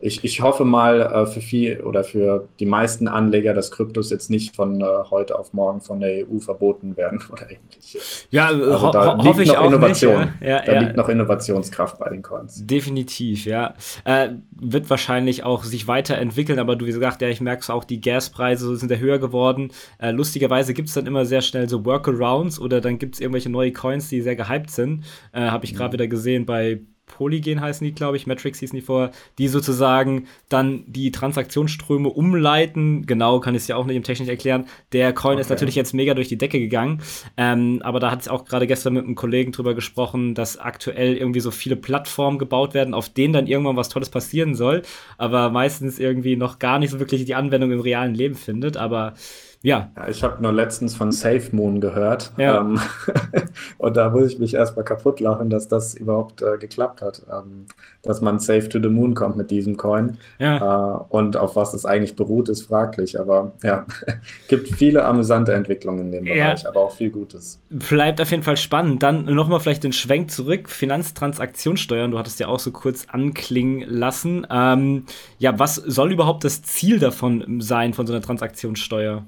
ich, 0.02 0.24
ich 0.24 0.40
hoffe 0.40 0.64
mal 0.64 1.00
äh, 1.00 1.26
für 1.26 1.40
viel 1.40 1.80
oder 1.80 2.02
für 2.02 2.48
die 2.58 2.66
meisten 2.66 3.06
Anleger, 3.06 3.54
dass 3.54 3.70
Kryptos 3.70 4.10
jetzt 4.10 4.30
nicht 4.30 4.54
von 4.56 4.80
äh, 4.80 4.84
heute 5.10 5.38
auf 5.38 5.52
morgen 5.52 5.80
von 5.80 6.00
der 6.00 6.26
EU 6.26 6.40
verboten 6.40 6.96
werden 6.96 7.22
oder 7.32 7.44
ähnliches. 7.44 8.26
Ja, 8.30 8.48
also 8.48 8.82
ho 8.82 8.90
da 8.90 9.16
ho 9.16 9.40
ich 9.40 9.56
auch 9.56 9.66
Innovation. 9.66 10.20
Nicht, 10.20 10.32
ja. 10.40 10.48
Ja, 10.48 10.62
da 10.62 10.72
ja. 10.72 10.80
liegt 10.80 10.96
noch 10.96 11.08
Innovationskraft 11.08 12.00
bei 12.00 12.10
den 12.10 12.22
Coins. 12.22 12.66
Definitiv, 12.66 13.44
ja. 13.44 13.74
Äh, 14.04 14.30
wird 14.50 14.90
wahrscheinlich 14.90 15.44
auch 15.44 15.62
sich 15.62 15.86
weiterentwickeln, 15.86 16.58
aber 16.58 16.74
du, 16.74 16.86
wie 16.86 16.92
gesagt, 16.92 17.22
ja, 17.22 17.28
ich 17.28 17.40
merke 17.40 17.62
es 17.62 17.70
auch, 17.70 17.84
die 17.84 18.00
Gaspreise 18.00 18.76
sind 18.76 18.90
ja 18.90 18.96
höher 18.96 19.20
geworden. 19.20 19.70
Äh, 19.98 20.10
lustigerweise 20.10 20.74
gibt 20.74 20.88
es 20.88 20.94
dann 20.94 21.06
immer 21.06 21.24
sehr 21.26 21.42
schnell 21.42 21.68
so 21.68 21.84
Workarounds 21.84 22.58
oder 22.58 22.80
dann 22.80 22.98
gibt 22.98 23.14
es 23.14 23.20
irgendwelche 23.20 23.50
neue 23.50 23.72
Coins, 23.72 24.08
die 24.08 24.20
sehr 24.20 24.34
gehypt 24.34 24.70
sind. 24.70 25.04
Äh, 25.30 25.42
Habe 25.42 25.64
ich 25.64 25.74
gerade 25.74 25.90
mhm. 25.90 25.92
wieder 25.92 26.08
gesehen 26.08 26.44
bei 26.44 26.80
Polygen 27.16 27.60
heißen 27.60 27.84
die, 27.84 27.92
glaube 27.92 28.16
ich, 28.16 28.26
Matrix 28.26 28.58
hießen 28.60 28.76
die 28.76 28.84
vorher, 28.84 29.10
die 29.38 29.48
sozusagen 29.48 30.26
dann 30.48 30.84
die 30.86 31.12
Transaktionsströme 31.12 32.08
umleiten. 32.08 33.06
Genau, 33.06 33.40
kann 33.40 33.54
ich 33.54 33.62
es 33.62 33.68
ja 33.68 33.76
auch 33.76 33.86
nicht 33.86 33.96
im 33.96 34.02
Technik 34.02 34.28
erklären. 34.28 34.66
Der 34.92 35.12
Coin 35.12 35.34
okay. 35.34 35.42
ist 35.42 35.50
natürlich 35.50 35.74
jetzt 35.74 35.94
mega 35.94 36.14
durch 36.14 36.28
die 36.28 36.38
Decke 36.38 36.58
gegangen. 36.58 37.02
Ähm, 37.36 37.80
aber 37.82 38.00
da 38.00 38.10
hat 38.10 38.22
es 38.22 38.28
auch 38.28 38.44
gerade 38.44 38.66
gestern 38.66 38.94
mit 38.94 39.04
einem 39.04 39.14
Kollegen 39.14 39.52
drüber 39.52 39.74
gesprochen, 39.74 40.34
dass 40.34 40.58
aktuell 40.58 41.16
irgendwie 41.16 41.40
so 41.40 41.50
viele 41.50 41.76
Plattformen 41.76 42.38
gebaut 42.38 42.74
werden, 42.74 42.94
auf 42.94 43.08
denen 43.08 43.32
dann 43.32 43.46
irgendwann 43.46 43.76
was 43.76 43.88
Tolles 43.88 44.10
passieren 44.10 44.54
soll. 44.54 44.82
Aber 45.18 45.50
meistens 45.50 45.98
irgendwie 45.98 46.36
noch 46.36 46.58
gar 46.58 46.78
nicht 46.78 46.90
so 46.90 46.98
wirklich 46.98 47.24
die 47.24 47.34
Anwendung 47.34 47.72
im 47.72 47.80
realen 47.80 48.14
Leben 48.14 48.34
findet. 48.34 48.76
Aber 48.76 49.14
ja. 49.62 49.90
ja 49.96 50.08
ich 50.08 50.22
habe 50.22 50.42
nur 50.42 50.52
letztens 50.52 50.94
von 50.94 51.12
Safe 51.12 51.48
Moon 51.52 51.80
gehört. 51.80 52.32
Ja. 52.36 52.60
Ähm, 52.60 52.80
und 53.78 53.96
da 53.96 54.10
muss 54.10 54.32
ich 54.32 54.38
mich 54.38 54.54
erstmal 54.54 54.84
kaputt 54.84 55.20
lachen, 55.20 55.50
dass 55.50 55.68
das 55.68 55.94
überhaupt 55.94 56.42
äh, 56.42 56.58
geklappt 56.58 57.02
hat. 57.02 57.22
Ähm, 57.30 57.66
dass 58.02 58.20
man 58.20 58.40
safe 58.40 58.68
to 58.68 58.80
the 58.80 58.88
moon 58.88 59.14
kommt 59.14 59.36
mit 59.36 59.50
diesem 59.50 59.76
Coin. 59.76 60.18
Ja. 60.38 60.56
Äh, 60.56 61.04
und 61.08 61.36
auf 61.36 61.56
was 61.56 61.72
es 61.72 61.86
eigentlich 61.86 62.16
beruht, 62.16 62.48
ist 62.48 62.62
fraglich. 62.62 63.18
Aber 63.18 63.52
ja, 63.62 63.86
gibt 64.48 64.68
viele 64.68 65.04
amüsante 65.04 65.54
Entwicklungen 65.54 66.06
in 66.06 66.12
dem 66.12 66.24
Bereich, 66.24 66.62
ja. 66.62 66.68
aber 66.68 66.80
auch 66.80 66.92
viel 66.92 67.10
Gutes. 67.10 67.60
Bleibt 67.70 68.20
auf 68.20 68.30
jeden 68.30 68.42
Fall 68.42 68.56
spannend. 68.56 69.02
Dann 69.02 69.24
nochmal 69.26 69.60
vielleicht 69.60 69.84
den 69.84 69.92
Schwenk 69.92 70.30
zurück. 70.30 70.68
Finanztransaktionssteuern, 70.68 72.10
du 72.10 72.18
hattest 72.18 72.40
ja 72.40 72.48
auch 72.48 72.58
so 72.58 72.72
kurz 72.72 73.06
anklingen 73.08 73.88
lassen. 73.88 74.46
Ähm, 74.50 75.04
ja, 75.38 75.58
was 75.58 75.76
soll 75.76 76.12
überhaupt 76.12 76.44
das 76.44 76.62
Ziel 76.62 76.98
davon 76.98 77.60
sein, 77.60 77.94
von 77.94 78.06
so 78.06 78.12
einer 78.12 78.22
Transaktionssteuer? 78.22 79.24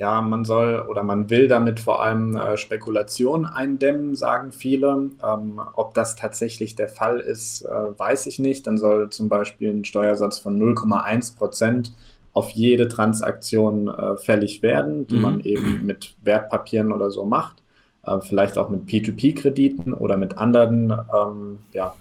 Ja, 0.00 0.22
man 0.22 0.46
soll 0.46 0.86
oder 0.88 1.02
man 1.02 1.28
will 1.28 1.46
damit 1.46 1.78
vor 1.78 2.02
allem 2.02 2.34
äh, 2.34 2.56
Spekulation 2.56 3.44
eindämmen, 3.44 4.16
sagen 4.16 4.50
viele. 4.50 5.10
Ähm, 5.22 5.60
ob 5.74 5.92
das 5.92 6.16
tatsächlich 6.16 6.74
der 6.74 6.88
Fall 6.88 7.20
ist, 7.20 7.66
äh, 7.66 7.98
weiß 7.98 8.24
ich 8.24 8.38
nicht. 8.38 8.66
Dann 8.66 8.78
soll 8.78 9.10
zum 9.10 9.28
Beispiel 9.28 9.68
ein 9.68 9.84
Steuersatz 9.84 10.38
von 10.38 10.58
0,1 10.58 11.36
Prozent 11.36 11.92
auf 12.32 12.48
jede 12.48 12.88
Transaktion 12.88 13.88
äh, 13.88 14.16
fällig 14.16 14.62
werden, 14.62 15.06
die 15.06 15.16
mhm. 15.16 15.20
man 15.20 15.40
eben 15.40 15.84
mit 15.84 16.14
Wertpapieren 16.22 16.92
oder 16.92 17.10
so 17.10 17.26
macht. 17.26 17.62
Äh, 18.02 18.20
vielleicht 18.22 18.56
auch 18.56 18.70
mit 18.70 18.86
P2P-Krediten 18.86 19.92
oder 19.92 20.16
mit 20.16 20.38
anderen 20.38 20.92
ähm, 21.14 21.58
ja, 21.74 21.94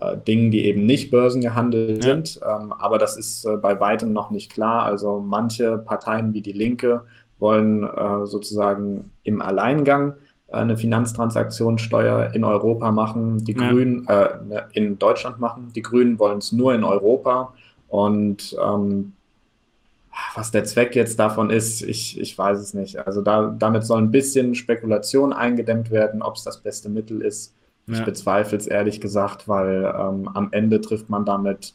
äh, 0.00 0.16
Dingen, 0.16 0.50
die 0.50 0.64
eben 0.64 0.84
nicht 0.84 1.12
börsengehandelt 1.12 2.04
ja. 2.04 2.10
sind. 2.10 2.40
Ähm, 2.42 2.72
aber 2.72 2.98
das 2.98 3.16
ist 3.16 3.44
äh, 3.44 3.56
bei 3.56 3.78
weitem 3.78 4.12
noch 4.12 4.30
nicht 4.30 4.50
klar. 4.50 4.82
Also 4.82 5.20
manche 5.20 5.78
Parteien 5.78 6.34
wie 6.34 6.42
die 6.42 6.50
Linke 6.50 7.04
wollen 7.38 7.84
äh, 7.84 8.26
sozusagen 8.26 9.10
im 9.22 9.42
Alleingang 9.42 10.14
eine 10.50 10.76
Finanztransaktionssteuer 10.76 12.32
in 12.34 12.44
Europa 12.44 12.92
machen, 12.92 13.44
die 13.44 13.52
ja. 13.52 13.68
Grünen 13.68 14.06
äh, 14.06 14.28
ne, 14.48 14.68
in 14.72 14.98
Deutschland 14.98 15.40
machen. 15.40 15.72
Die 15.74 15.82
Grünen 15.82 16.18
wollen 16.18 16.38
es 16.38 16.52
nur 16.52 16.74
in 16.74 16.84
Europa. 16.84 17.52
Und 17.88 18.56
ähm, 18.62 19.12
was 20.34 20.50
der 20.50 20.64
Zweck 20.64 20.94
jetzt 20.94 21.18
davon 21.18 21.50
ist, 21.50 21.82
ich, 21.82 22.18
ich 22.18 22.36
weiß 22.36 22.58
es 22.58 22.74
nicht. 22.74 23.06
Also 23.06 23.22
da, 23.22 23.54
damit 23.58 23.84
soll 23.84 24.00
ein 24.00 24.10
bisschen 24.10 24.54
Spekulation 24.54 25.32
eingedämmt 25.32 25.90
werden, 25.90 26.22
ob 26.22 26.36
es 26.36 26.44
das 26.44 26.58
beste 26.58 26.88
Mittel 26.88 27.22
ist. 27.22 27.54
Ja. 27.86 27.94
Ich 27.94 28.04
bezweifle 28.04 28.56
es 28.56 28.66
ehrlich 28.66 29.00
gesagt, 29.00 29.48
weil 29.48 29.84
ähm, 29.84 30.28
am 30.32 30.48
Ende 30.52 30.80
trifft 30.80 31.10
man 31.10 31.24
damit 31.24 31.74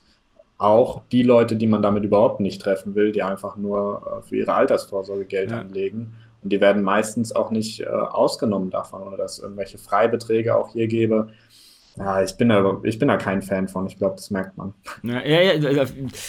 auch 0.62 1.02
die 1.12 1.24
Leute, 1.24 1.56
die 1.56 1.68
man 1.68 1.82
damit 1.82 2.04
überhaupt 2.04 2.40
nicht 2.40 2.62
treffen 2.62 2.94
will, 2.94 3.12
die 3.12 3.24
einfach 3.24 3.56
nur 3.58 4.20
äh, 4.20 4.28
für 4.28 4.38
ihre 4.38 4.54
Altersvorsorge 4.54 5.26
Geld 5.26 5.52
ja. 5.52 5.60
anlegen. 5.60 6.14
Und 6.44 6.54
die 6.54 6.62
werden 6.62 6.84
meistens 6.84 7.36
auch 7.36 7.52
nicht 7.52 7.82
äh, 7.82 7.86
ausgenommen 7.88 8.70
davon 8.70 9.02
oder 9.02 9.18
dass 9.18 9.34
es 9.34 9.40
irgendwelche 9.40 9.78
Freibeträge 9.78 10.56
auch 10.56 10.74
hier 10.74 10.88
gäbe. 10.88 11.30
Ja, 12.04 12.24
ich 12.24 12.36
bin 12.36 12.50
da, 12.50 12.80
ich 12.82 12.98
bin 12.98 13.10
da 13.10 13.18
kein 13.18 13.44
Fan 13.44 13.68
von. 13.68 13.86
Ich 13.86 13.98
glaube, 13.98 14.16
das 14.16 14.32
merkt 14.32 14.58
man. 14.58 14.74
Ja, 15.04 15.22
ja, 15.22 15.54
ja 15.54 15.86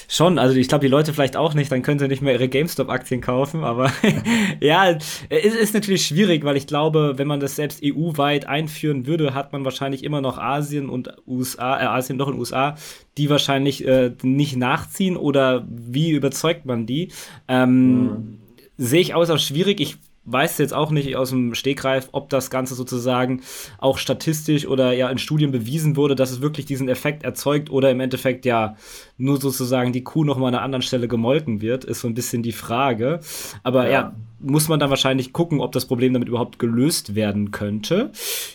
schon. 0.07 0.39
Also 0.39 0.55
ich 0.57 0.69
glaube, 0.69 0.85
die 0.85 0.91
Leute 0.91 1.15
vielleicht 1.15 1.35
auch 1.35 1.55
nicht. 1.55 1.73
Dann 1.73 1.81
können 1.81 1.99
sie 1.99 2.09
nicht 2.09 2.21
mehr 2.21 2.35
ihre 2.35 2.49
GameStop-Aktien 2.49 3.23
kaufen. 3.23 3.65
Aber 3.65 3.91
ja, 4.61 4.91
es 5.31 5.55
ist 5.55 5.73
natürlich 5.73 6.05
schwierig, 6.05 6.45
weil 6.45 6.59
ich 6.59 6.67
glaube, 6.67 7.15
wenn 7.17 7.27
man 7.27 7.41
das 7.41 7.57
selbst 7.57 7.81
EU-weit 7.83 8.47
einführen 8.47 9.07
würde, 9.07 9.35
hat 9.35 9.53
man 9.53 9.65
wahrscheinlich 9.65 10.05
immer 10.05 10.21
noch 10.21 10.37
Asien 10.37 10.91
und 10.91 11.17
USA, 11.27 11.81
äh, 11.81 11.85
Asien 11.85 12.19
doch 12.19 12.29
in 12.29 12.39
USA, 12.39 12.77
die 13.17 13.31
wahrscheinlich 13.31 13.87
äh, 13.87 14.13
nicht 14.23 14.57
nachziehen. 14.57 15.17
Oder 15.17 15.67
wie 15.69 16.11
überzeugt 16.11 16.67
man 16.67 16.85
die? 16.85 17.13
Ähm, 17.49 18.03
mhm 18.03 18.39
sehe 18.79 19.01
ich 19.01 19.15
als 19.15 19.43
schwierig. 19.43 19.81
Ich 19.81 19.97
weiß 20.25 20.59
jetzt 20.59 20.73
auch 20.73 20.91
nicht 20.91 21.17
aus 21.17 21.31
dem 21.31 21.55
Stegreif, 21.55 22.09
ob 22.13 22.31
das 22.31 22.49
Ganze 22.49 22.75
sozusagen 22.75 23.43
auch 23.79 23.99
statistisch 23.99 24.67
oder 24.67 24.93
ja 24.93 25.11
in 25.11 25.19
Studien 25.19 25.51
bewiesen 25.51 25.97
wurde, 25.97 26.15
dass 26.15 26.31
es 26.31 26.41
wirklich 26.41 26.65
diesen 26.65 26.89
Effekt 26.89 27.25
erzeugt 27.25 27.71
oder 27.71 27.91
im 27.91 28.01
Endeffekt 28.01 28.47
ja 28.47 28.77
nur 29.19 29.41
sozusagen 29.41 29.93
die 29.93 30.05
Kuh 30.05 30.25
nochmal 30.25 30.49
an 30.49 30.55
einer 30.55 30.65
anderen 30.65 30.83
Stelle 30.83 31.09
gemolken 31.09 31.61
wird, 31.61 31.85
ist 31.85 32.01
so 32.01 32.09
ein 32.09 32.15
bisschen 32.15 32.43
die 32.43 32.53
Frage. 32.53 33.21
Aber 33.65 33.87
ja. 33.87 33.91
ja 33.91 34.17
muss 34.39 34.69
man 34.69 34.81
dann 34.81 34.91
wahrscheinlich 34.91 35.33
gucken, 35.33 35.61
ob 35.61 35.73
das 35.73 35.87
Problem 35.87 36.13
damit 36.13 36.29
überhaupt 36.29 36.59
gelöst 36.59 37.15
werden 37.15 37.51
könnte. 37.51 38.11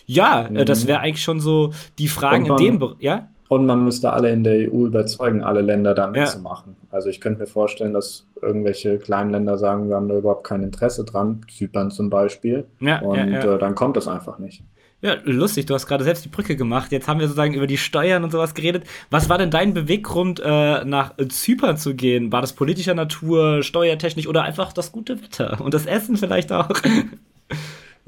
Ja, 0.06 0.48
mhm. 0.50 0.64
das 0.64 0.86
wäre 0.86 1.00
eigentlich 1.00 1.22
schon 1.22 1.40
so 1.40 1.72
die 1.98 2.08
Fragen 2.08 2.46
in 2.46 2.56
dem 2.56 2.78
Bereich. 2.78 3.00
Ja? 3.00 3.28
Und 3.48 3.64
man 3.64 3.82
müsste 3.82 4.12
alle 4.12 4.30
in 4.30 4.44
der 4.44 4.70
EU 4.70 4.86
überzeugen, 4.86 5.42
alle 5.42 5.62
Länder 5.62 5.94
da 5.94 6.06
mitzumachen. 6.06 6.76
Ja. 6.82 6.96
Also 6.96 7.08
ich 7.08 7.20
könnte 7.20 7.40
mir 7.40 7.46
vorstellen, 7.46 7.94
dass 7.94 8.26
irgendwelche 8.42 8.98
kleinen 8.98 9.30
Länder 9.30 9.56
sagen, 9.56 9.88
wir 9.88 9.96
haben 9.96 10.08
da 10.08 10.16
überhaupt 10.16 10.44
kein 10.44 10.62
Interesse 10.62 11.04
dran, 11.04 11.40
Zypern 11.50 11.90
zum 11.90 12.10
Beispiel. 12.10 12.66
Ja, 12.80 13.00
und 13.00 13.16
ja. 13.16 13.54
Äh, 13.54 13.58
dann 13.58 13.74
kommt 13.74 13.96
das 13.96 14.06
einfach 14.06 14.38
nicht. 14.38 14.62
Ja, 15.00 15.14
lustig, 15.22 15.66
du 15.66 15.74
hast 15.74 15.86
gerade 15.86 16.02
selbst 16.02 16.24
die 16.24 16.28
Brücke 16.28 16.56
gemacht. 16.56 16.90
Jetzt 16.90 17.06
haben 17.06 17.20
wir 17.20 17.28
sozusagen 17.28 17.54
über 17.54 17.68
die 17.68 17.78
Steuern 17.78 18.24
und 18.24 18.32
sowas 18.32 18.54
geredet. 18.54 18.82
Was 19.10 19.28
war 19.28 19.38
denn 19.38 19.50
dein 19.50 19.72
Beweggrund, 19.72 20.42
äh, 20.44 20.84
nach 20.84 21.14
Zypern 21.28 21.76
zu 21.76 21.94
gehen? 21.94 22.32
War 22.32 22.40
das 22.40 22.52
politischer 22.52 22.94
Natur, 22.94 23.62
steuertechnisch 23.62 24.26
oder 24.26 24.42
einfach 24.42 24.72
das 24.72 24.90
gute 24.90 25.22
Wetter 25.22 25.60
und 25.60 25.72
das 25.72 25.86
Essen 25.86 26.16
vielleicht 26.16 26.52
auch? 26.52 26.68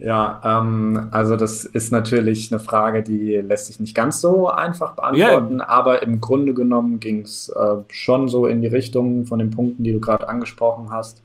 Ja, 0.02 0.40
ähm, 0.44 1.08
also 1.10 1.36
das 1.36 1.64
ist 1.64 1.92
natürlich 1.92 2.50
eine 2.50 2.58
Frage, 2.58 3.02
die 3.02 3.36
lässt 3.36 3.66
sich 3.66 3.80
nicht 3.80 3.94
ganz 3.94 4.20
so 4.20 4.48
einfach 4.48 4.94
beantworten, 4.94 5.56
yeah. 5.56 5.68
aber 5.68 6.02
im 6.02 6.22
Grunde 6.22 6.54
genommen 6.54 7.00
ging 7.00 7.20
es 7.20 7.50
äh, 7.50 7.76
schon 7.88 8.28
so 8.28 8.46
in 8.46 8.62
die 8.62 8.68
Richtung 8.68 9.26
von 9.26 9.38
den 9.38 9.50
Punkten, 9.50 9.84
die 9.84 9.92
du 9.92 10.00
gerade 10.00 10.26
angesprochen 10.26 10.90
hast. 10.90 11.22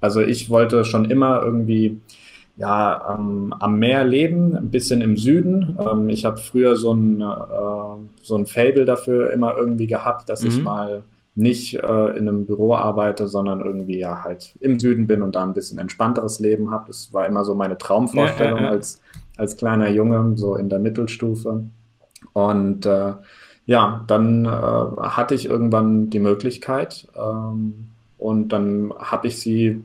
Also 0.00 0.22
ich 0.22 0.50
wollte 0.50 0.84
schon 0.84 1.04
immer 1.04 1.40
irgendwie 1.42 2.00
ja, 2.56 3.16
ähm, 3.16 3.54
am 3.60 3.78
Meer 3.78 4.04
leben, 4.04 4.56
ein 4.56 4.70
bisschen 4.70 5.02
im 5.02 5.16
Süden. 5.16 5.78
Ähm, 5.78 6.08
ich 6.08 6.24
habe 6.24 6.38
früher 6.38 6.74
so 6.74 6.94
ein, 6.94 7.20
äh, 7.20 7.24
so 8.22 8.36
ein 8.36 8.46
Fable 8.46 8.86
dafür 8.86 9.30
immer 9.32 9.56
irgendwie 9.56 9.86
gehabt, 9.86 10.28
dass 10.28 10.42
mhm. 10.42 10.48
ich 10.48 10.62
mal 10.62 11.02
nicht 11.36 11.74
äh, 11.74 12.08
in 12.16 12.28
einem 12.28 12.46
Büro 12.46 12.74
arbeite, 12.74 13.28
sondern 13.28 13.60
irgendwie 13.60 13.98
ja 13.98 14.24
halt 14.24 14.56
im 14.60 14.80
Süden 14.80 15.06
bin 15.06 15.22
und 15.22 15.36
da 15.36 15.42
ein 15.42 15.52
bisschen 15.54 15.78
entspannteres 15.78 16.40
Leben 16.40 16.70
habe. 16.70 16.86
Das 16.88 17.12
war 17.12 17.26
immer 17.26 17.44
so 17.44 17.54
meine 17.54 17.78
Traumvorstellung 17.78 18.58
ja, 18.58 18.64
ja, 18.64 18.70
ja. 18.70 18.72
Als, 18.72 19.00
als 19.36 19.56
kleiner 19.56 19.90
Junge, 19.90 20.32
so 20.36 20.56
in 20.56 20.70
der 20.70 20.78
Mittelstufe. 20.78 21.64
Und 22.32 22.86
äh, 22.86 23.12
ja, 23.66 24.04
dann 24.06 24.46
äh, 24.46 24.48
hatte 24.48 25.34
ich 25.34 25.46
irgendwann 25.46 26.08
die 26.08 26.20
Möglichkeit 26.20 27.06
ähm, 27.14 27.88
und 28.16 28.48
dann 28.48 28.94
habe 28.98 29.26
ich 29.26 29.38
sie 29.38 29.82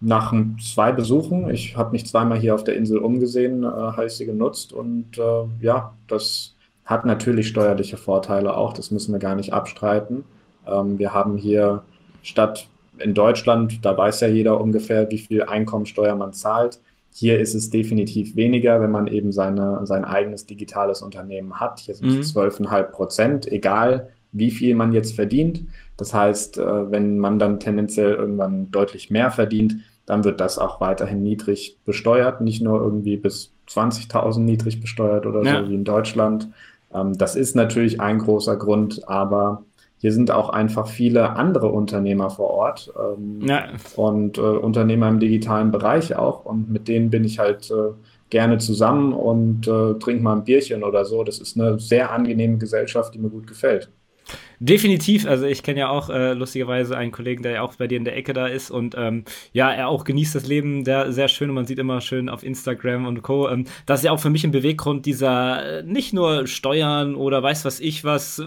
nach 0.00 0.34
zwei 0.60 0.92
Besuchen, 0.92 1.48
ich 1.48 1.76
habe 1.76 1.92
mich 1.92 2.06
zweimal 2.06 2.38
hier 2.38 2.54
auf 2.54 2.64
der 2.64 2.76
Insel 2.76 2.98
umgesehen, 2.98 3.62
äh, 3.62 3.66
habe 3.66 4.06
ich 4.06 4.12
sie 4.12 4.26
genutzt 4.26 4.72
und 4.72 5.18
äh, 5.18 5.44
ja, 5.60 5.94
das 6.06 6.54
hat 6.84 7.04
natürlich 7.04 7.48
steuerliche 7.48 7.96
Vorteile 7.96 8.56
auch, 8.56 8.72
das 8.72 8.90
müssen 8.90 9.12
wir 9.12 9.20
gar 9.20 9.36
nicht 9.36 9.52
abstreiten. 9.52 10.24
Ähm, 10.66 10.98
wir 10.98 11.12
haben 11.12 11.36
hier 11.36 11.82
statt 12.22 12.68
in 12.98 13.14
Deutschland, 13.14 13.84
da 13.84 13.96
weiß 13.96 14.20
ja 14.20 14.28
jeder 14.28 14.60
ungefähr, 14.60 15.10
wie 15.10 15.18
viel 15.18 15.42
Einkommensteuer 15.42 16.14
man 16.14 16.32
zahlt. 16.32 16.78
Hier 17.14 17.38
ist 17.40 17.54
es 17.54 17.70
definitiv 17.70 18.36
weniger, 18.36 18.80
wenn 18.80 18.90
man 18.90 19.06
eben 19.06 19.32
seine, 19.32 19.80
sein 19.86 20.04
eigenes 20.04 20.46
digitales 20.46 21.02
Unternehmen 21.02 21.60
hat. 21.60 21.80
Hier 21.80 21.94
sind 21.94 22.18
es 22.18 22.34
mhm. 22.34 22.40
12,5 22.40 22.82
Prozent, 22.84 23.52
egal 23.52 24.08
wie 24.32 24.50
viel 24.50 24.74
man 24.74 24.92
jetzt 24.92 25.14
verdient. 25.14 25.66
Das 25.96 26.14
heißt, 26.14 26.58
äh, 26.58 26.90
wenn 26.90 27.18
man 27.18 27.38
dann 27.38 27.60
tendenziell 27.60 28.14
irgendwann 28.14 28.70
deutlich 28.70 29.10
mehr 29.10 29.30
verdient, 29.30 29.76
dann 30.06 30.24
wird 30.24 30.40
das 30.40 30.58
auch 30.58 30.80
weiterhin 30.80 31.22
niedrig 31.22 31.78
besteuert, 31.84 32.40
nicht 32.40 32.62
nur 32.62 32.80
irgendwie 32.80 33.16
bis 33.16 33.52
20.000 33.68 34.40
niedrig 34.40 34.80
besteuert 34.80 35.26
oder 35.26 35.42
ja. 35.42 35.62
so 35.62 35.68
wie 35.68 35.74
in 35.74 35.84
Deutschland. 35.84 36.48
Ähm, 36.92 37.16
das 37.16 37.36
ist 37.36 37.54
natürlich 37.54 38.00
ein 38.00 38.18
großer 38.18 38.56
Grund, 38.56 39.06
aber 39.08 39.64
hier 40.02 40.12
sind 40.12 40.32
auch 40.32 40.48
einfach 40.48 40.88
viele 40.88 41.36
andere 41.36 41.68
Unternehmer 41.68 42.28
vor 42.28 42.50
Ort 42.50 42.92
ähm, 42.98 43.40
ja. 43.46 43.68
und 43.94 44.36
äh, 44.36 44.40
Unternehmer 44.40 45.08
im 45.08 45.20
digitalen 45.20 45.70
Bereich 45.70 46.16
auch. 46.16 46.44
Und 46.44 46.68
mit 46.68 46.88
denen 46.88 47.08
bin 47.08 47.22
ich 47.22 47.38
halt 47.38 47.70
äh, 47.70 47.92
gerne 48.28 48.58
zusammen 48.58 49.12
und 49.12 49.68
äh, 49.68 49.94
trinke 50.00 50.24
mal 50.24 50.32
ein 50.34 50.42
Bierchen 50.42 50.82
oder 50.82 51.04
so. 51.04 51.22
Das 51.22 51.38
ist 51.38 51.56
eine 51.56 51.78
sehr 51.78 52.10
angenehme 52.10 52.58
Gesellschaft, 52.58 53.14
die 53.14 53.20
mir 53.20 53.30
gut 53.30 53.46
gefällt. 53.46 53.92
Definitiv, 54.64 55.26
also 55.26 55.44
ich 55.44 55.64
kenne 55.64 55.80
ja 55.80 55.88
auch 55.88 56.08
äh, 56.08 56.34
lustigerweise 56.34 56.96
einen 56.96 57.10
Kollegen, 57.10 57.42
der 57.42 57.50
ja 57.50 57.62
auch 57.62 57.74
bei 57.74 57.88
dir 57.88 57.98
in 57.98 58.04
der 58.04 58.16
Ecke 58.16 58.32
da 58.32 58.46
ist 58.46 58.70
und 58.70 58.94
ähm, 58.96 59.24
ja, 59.52 59.72
er 59.72 59.88
auch 59.88 60.04
genießt 60.04 60.36
das 60.36 60.46
Leben 60.46 60.84
der, 60.84 61.10
sehr 61.10 61.26
schön 61.26 61.48
und 61.48 61.56
man 61.56 61.66
sieht 61.66 61.80
immer 61.80 62.00
schön 62.00 62.28
auf 62.28 62.44
Instagram 62.44 63.08
und 63.08 63.22
Co. 63.22 63.48
Ähm, 63.48 63.64
das 63.86 64.00
ist 64.00 64.04
ja 64.04 64.12
auch 64.12 64.20
für 64.20 64.30
mich 64.30 64.44
ein 64.44 64.52
Beweggrund 64.52 65.04
dieser 65.04 65.80
äh, 65.80 65.82
nicht 65.82 66.12
nur 66.12 66.46
Steuern 66.46 67.16
oder 67.16 67.42
weiß 67.42 67.64
was 67.64 67.80
ich 67.80 68.04
was, 68.04 68.40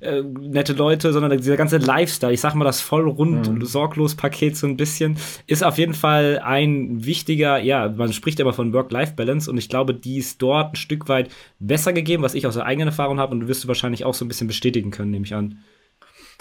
äh, 0.00 0.22
nette 0.22 0.72
Leute, 0.72 1.12
sondern 1.12 1.36
dieser 1.36 1.58
ganze 1.58 1.76
Lifestyle, 1.76 2.32
ich 2.32 2.40
sag 2.40 2.54
mal 2.54 2.64
das 2.64 2.80
voll 2.80 3.06
rund, 3.06 3.52
mhm. 3.52 3.66
sorglos 3.66 4.14
Paket 4.14 4.56
so 4.56 4.66
ein 4.66 4.78
bisschen, 4.78 5.18
ist 5.46 5.62
auf 5.62 5.76
jeden 5.76 5.92
Fall 5.92 6.40
ein 6.42 7.04
wichtiger, 7.04 7.58
ja, 7.58 7.92
man 7.94 8.14
spricht 8.14 8.40
immer 8.40 8.54
von 8.54 8.72
Work-Life-Balance 8.72 9.50
und 9.50 9.58
ich 9.58 9.68
glaube, 9.68 9.92
die 9.92 10.16
ist 10.16 10.40
dort 10.40 10.72
ein 10.72 10.76
Stück 10.76 11.06
weit 11.10 11.28
besser 11.58 11.92
gegeben, 11.92 12.22
was 12.22 12.32
ich 12.32 12.46
aus 12.46 12.54
der 12.54 12.64
eigenen 12.64 12.88
Erfahrung 12.88 13.18
habe 13.18 13.34
und 13.34 13.40
du 13.40 13.48
wirst 13.48 13.62
du 13.64 13.68
wahrscheinlich 13.68 14.06
auch 14.06 14.14
so 14.14 14.24
ein 14.24 14.28
bisschen 14.28 14.46
bestätigen 14.46 14.90
können, 14.94 15.10
nehme 15.10 15.24
ich 15.24 15.34
an. 15.34 15.58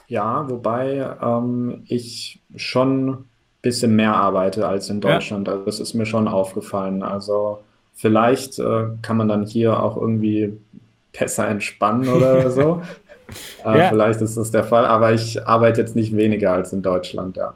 Ja, 0.07 0.49
wobei 0.49 1.15
ähm, 1.21 1.83
ich 1.87 2.41
schon 2.55 3.09
ein 3.09 3.25
bisschen 3.61 3.95
mehr 3.95 4.15
arbeite 4.15 4.67
als 4.67 4.89
in 4.89 5.01
Deutschland. 5.01 5.47
Ja. 5.47 5.53
Also 5.53 5.65
das 5.65 5.79
ist 5.79 5.93
mir 5.93 6.05
schon 6.05 6.27
aufgefallen. 6.27 7.03
Also 7.03 7.59
vielleicht 7.93 8.59
äh, 8.59 8.87
kann 9.01 9.17
man 9.17 9.27
dann 9.27 9.45
hier 9.45 9.81
auch 9.81 9.97
irgendwie 9.97 10.53
besser 11.17 11.47
entspannen 11.47 12.07
oder 12.07 12.51
so. 12.51 12.81
äh, 13.65 13.77
ja. 13.77 13.89
Vielleicht 13.89 14.21
ist 14.21 14.37
das 14.37 14.51
der 14.51 14.63
Fall, 14.63 14.85
aber 14.85 15.13
ich 15.13 15.45
arbeite 15.47 15.81
jetzt 15.81 15.95
nicht 15.95 16.15
weniger 16.15 16.53
als 16.53 16.73
in 16.73 16.81
Deutschland, 16.81 17.37
ja. 17.37 17.53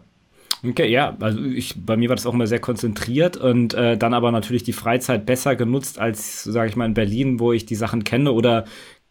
Okay, 0.67 0.89
ja, 0.89 1.15
also 1.19 1.39
ich, 1.43 1.75
bei 1.85 1.97
mir 1.97 2.09
war 2.09 2.15
das 2.15 2.25
auch 2.25 2.33
immer 2.33 2.47
sehr 2.47 2.59
konzentriert 2.59 3.37
und 3.37 3.75
äh, 3.75 3.95
dann 3.95 4.15
aber 4.15 4.31
natürlich 4.31 4.63
die 4.63 4.73
Freizeit 4.73 5.25
besser 5.25 5.55
genutzt 5.55 5.99
als, 5.99 6.43
sage 6.43 6.69
ich 6.69 6.75
mal, 6.75 6.85
in 6.85 6.95
Berlin, 6.95 7.39
wo 7.39 7.53
ich 7.53 7.67
die 7.67 7.75
Sachen 7.75 8.03
kenne 8.03 8.31
oder 8.31 8.65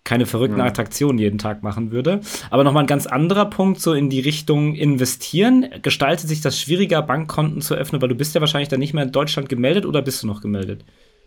keine 0.07 0.25
verrückten 0.25 0.61
mhm. 0.61 0.67
Attraktionen 0.67 1.19
jeden 1.19 1.37
Tag 1.37 1.63
machen 1.63 1.91
würde. 1.91 2.21
Aber 2.51 2.65
nochmal 2.65 2.85
ein 2.85 2.87
ganz 2.87 3.07
anderer 3.07 3.45
Punkt, 3.45 3.81
so 3.81 3.93
in 3.93 4.09
die 4.09 4.21
Richtung 4.21 4.75
investieren. 4.75 5.67
Gestaltet 5.83 6.29
sich 6.29 6.41
das 6.41 6.59
schwieriger, 6.59 7.03
Bankkonten 7.03 7.61
zu 7.61 7.75
öffnen, 7.75 8.01
weil 8.01 8.09
du 8.09 8.15
bist 8.15 8.35
ja 8.35 8.41
wahrscheinlich 8.41 8.71
dann 8.71 8.81
nicht 8.81 8.95
mehr 8.95 9.05
in 9.05 9.13
Deutschland 9.13 9.51
gemeldet 9.51 9.85
oder 9.85 10.01
bist 10.01 10.23
du 10.23 10.27
noch 10.27 10.41
gemeldet? 10.41 10.85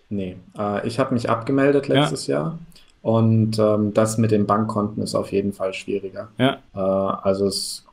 Nee, 0.10 0.38
äh, 0.58 0.88
ich 0.88 0.98
habe 0.98 1.14
mich 1.14 1.30
abgemeldet 1.30 1.88
letztes 1.88 2.26
ja. 2.26 2.40
Jahr. 2.40 2.60
Und 3.02 3.60
ähm, 3.60 3.94
das 3.94 4.18
mit 4.18 4.32
den 4.32 4.46
Bankkonten 4.46 5.04
ist 5.04 5.14
auf 5.14 5.32
jeden 5.32 5.54
Fall 5.54 5.74
schwieriger. 5.74 6.30
Ja. 6.38 6.58
Äh, 6.74 6.80
also 6.80 7.46
es 7.46 7.86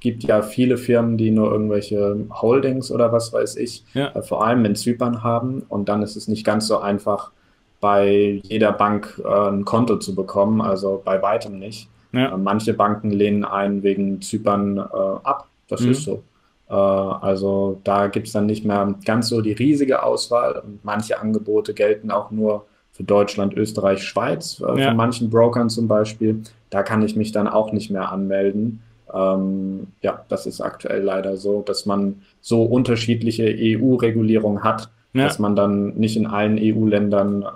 gibt 0.00 0.24
ja 0.24 0.42
viele 0.42 0.78
Firmen, 0.78 1.18
die 1.18 1.30
nur 1.30 1.50
irgendwelche 1.52 2.16
Holdings 2.30 2.90
oder 2.90 3.12
was 3.12 3.32
weiß 3.32 3.56
ich, 3.56 3.84
ja. 3.94 4.08
äh, 4.14 4.22
vor 4.22 4.44
allem 4.44 4.64
in 4.64 4.74
Zypern 4.74 5.22
haben. 5.22 5.62
Und 5.68 5.88
dann 5.88 6.02
ist 6.02 6.16
es 6.16 6.28
nicht 6.28 6.44
ganz 6.44 6.66
so 6.66 6.78
einfach, 6.78 7.30
bei 7.80 8.40
jeder 8.44 8.72
Bank 8.72 9.20
äh, 9.24 9.48
ein 9.48 9.64
Konto 9.64 9.96
zu 9.96 10.14
bekommen, 10.14 10.60
also 10.60 11.00
bei 11.04 11.20
weitem 11.22 11.58
nicht. 11.58 11.88
Ja. 12.12 12.34
Äh, 12.34 12.36
manche 12.36 12.74
Banken 12.74 13.10
lehnen 13.10 13.44
einen 13.44 13.82
wegen 13.82 14.20
Zypern 14.20 14.78
äh, 14.78 14.80
ab, 14.80 15.48
das 15.68 15.80
mhm. 15.80 15.90
ist 15.90 16.02
so. 16.02 16.22
Äh, 16.68 16.74
also 16.74 17.80
da 17.84 18.06
gibt 18.08 18.26
es 18.26 18.32
dann 18.32 18.46
nicht 18.46 18.64
mehr 18.64 18.94
ganz 19.04 19.28
so 19.28 19.40
die 19.40 19.52
riesige 19.52 20.02
Auswahl. 20.02 20.62
Manche 20.82 21.20
Angebote 21.20 21.74
gelten 21.74 22.10
auch 22.10 22.30
nur 22.30 22.66
für 22.92 23.04
Deutschland, 23.04 23.54
Österreich, 23.54 24.02
Schweiz, 24.02 24.60
äh, 24.60 24.78
ja. 24.78 24.88
von 24.88 24.96
manchen 24.96 25.30
Brokern 25.30 25.70
zum 25.70 25.88
Beispiel. 25.88 26.42
Da 26.68 26.82
kann 26.82 27.02
ich 27.02 27.16
mich 27.16 27.32
dann 27.32 27.48
auch 27.48 27.72
nicht 27.72 27.90
mehr 27.90 28.12
anmelden. 28.12 28.82
Ähm, 29.12 29.88
ja, 30.02 30.24
das 30.28 30.46
ist 30.46 30.60
aktuell 30.60 31.02
leider 31.02 31.36
so, 31.36 31.62
dass 31.62 31.86
man 31.86 32.22
so 32.40 32.62
unterschiedliche 32.62 33.44
EU-Regulierungen 33.44 34.62
hat, 34.62 34.90
ja. 35.12 35.24
dass 35.24 35.38
man 35.38 35.56
dann 35.56 35.94
nicht 35.94 36.16
in 36.16 36.26
allen 36.26 36.58
EU-Ländern 36.60 37.42
äh, 37.42 37.46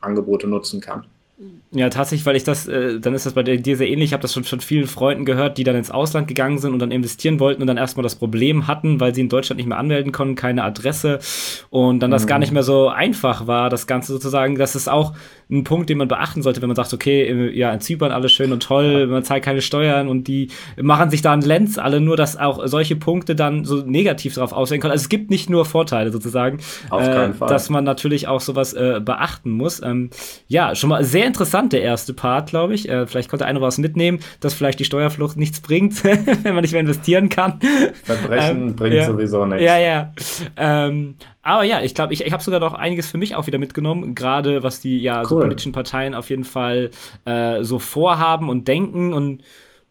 Angebote 0.00 0.46
nutzen 0.46 0.80
kann. 0.80 1.04
Ja, 1.74 1.88
tatsächlich, 1.88 2.26
weil 2.26 2.36
ich 2.36 2.44
das, 2.44 2.68
äh, 2.68 3.00
dann 3.00 3.14
ist 3.14 3.24
das 3.24 3.32
bei 3.32 3.42
dir 3.42 3.76
sehr 3.76 3.88
ähnlich. 3.88 4.10
Ich 4.10 4.12
habe 4.12 4.20
das 4.20 4.34
schon 4.34 4.44
von 4.44 4.60
vielen 4.60 4.86
Freunden 4.86 5.24
gehört, 5.24 5.56
die 5.56 5.64
dann 5.64 5.74
ins 5.74 5.90
Ausland 5.90 6.28
gegangen 6.28 6.58
sind 6.58 6.74
und 6.74 6.78
dann 6.78 6.90
investieren 6.90 7.40
wollten 7.40 7.62
und 7.62 7.66
dann 7.66 7.78
erstmal 7.78 8.02
das 8.02 8.14
Problem 8.14 8.66
hatten, 8.66 9.00
weil 9.00 9.14
sie 9.14 9.22
in 9.22 9.30
Deutschland 9.30 9.56
nicht 9.56 9.66
mehr 9.66 9.78
anmelden 9.78 10.12
konnten, 10.12 10.34
keine 10.34 10.64
Adresse 10.64 11.18
und 11.70 12.00
dann 12.00 12.10
das 12.10 12.26
gar 12.26 12.36
mhm. 12.36 12.40
nicht 12.40 12.52
mehr 12.52 12.62
so 12.62 12.88
einfach 12.88 13.46
war, 13.46 13.70
das 13.70 13.86
Ganze 13.86 14.12
sozusagen. 14.12 14.56
Das 14.56 14.76
ist 14.76 14.88
auch 14.88 15.14
ein 15.52 15.64
Punkt, 15.64 15.90
den 15.90 15.98
man 15.98 16.08
beachten 16.08 16.42
sollte, 16.42 16.62
wenn 16.62 16.68
man 16.68 16.76
sagt, 16.76 16.94
okay, 16.94 17.50
ja, 17.56 17.72
in 17.72 17.80
Zypern 17.80 18.10
alles 18.10 18.32
schön 18.32 18.52
und 18.52 18.62
toll, 18.62 19.06
man 19.06 19.22
zahlt 19.22 19.44
keine 19.44 19.60
Steuern 19.60 20.08
und 20.08 20.26
die 20.26 20.48
machen 20.80 21.10
sich 21.10 21.20
da 21.20 21.32
einen 21.32 21.42
Lenz 21.42 21.78
alle, 21.78 22.00
nur 22.00 22.16
dass 22.16 22.36
auch 22.36 22.66
solche 22.66 22.96
Punkte 22.96 23.34
dann 23.34 23.64
so 23.64 23.82
negativ 23.82 24.34
darauf 24.34 24.52
aussehen 24.52 24.80
können. 24.80 24.92
Also 24.92 25.02
es 25.02 25.08
gibt 25.08 25.30
nicht 25.30 25.50
nur 25.50 25.64
Vorteile 25.64 26.10
sozusagen, 26.10 26.58
Auf 26.88 27.04
keinen 27.04 27.32
äh, 27.32 27.34
Fall. 27.34 27.48
dass 27.48 27.68
man 27.68 27.84
natürlich 27.84 28.28
auch 28.28 28.40
sowas 28.40 28.72
äh, 28.72 29.00
beachten 29.04 29.50
muss. 29.50 29.82
Ähm, 29.82 30.10
ja, 30.48 30.74
schon 30.74 30.88
mal 30.88 31.04
sehr 31.04 31.26
interessant 31.26 31.72
der 31.72 31.82
erste 31.82 32.14
Part, 32.14 32.48
glaube 32.48 32.74
ich. 32.74 32.88
Äh, 32.88 33.06
vielleicht 33.06 33.28
konnte 33.28 33.44
einer 33.44 33.60
was 33.60 33.78
mitnehmen, 33.78 34.20
dass 34.40 34.54
vielleicht 34.54 34.80
die 34.80 34.84
Steuerflucht 34.84 35.36
nichts 35.36 35.60
bringt, 35.60 36.02
wenn 36.04 36.54
man 36.54 36.62
nicht 36.62 36.72
mehr 36.72 36.80
investieren 36.80 37.28
kann. 37.28 37.60
Verbrechen 38.04 38.68
ähm, 38.68 38.76
bringt 38.76 38.94
ja. 38.94 39.06
sowieso 39.06 39.44
nichts. 39.44 39.64
Ja, 39.64 39.78
ja. 39.78 40.12
Ähm, 40.56 41.16
aber 41.42 41.64
ja, 41.64 41.82
ich 41.82 41.94
glaube, 41.94 42.12
ich, 42.12 42.24
ich 42.24 42.32
habe 42.32 42.42
sogar 42.42 42.60
noch 42.60 42.74
einiges 42.74 43.10
für 43.10 43.18
mich 43.18 43.34
auch 43.34 43.46
wieder 43.46 43.58
mitgenommen, 43.58 44.14
gerade 44.14 44.62
was 44.62 44.80
die 44.80 44.98
ja 45.00 45.20
cool. 45.22 45.28
so 45.28 45.40
politischen 45.40 45.72
Parteien 45.72 46.14
auf 46.14 46.30
jeden 46.30 46.44
Fall 46.44 46.90
äh, 47.24 47.62
so 47.62 47.78
vorhaben 47.78 48.48
und 48.48 48.68
denken 48.68 49.12
und 49.12 49.42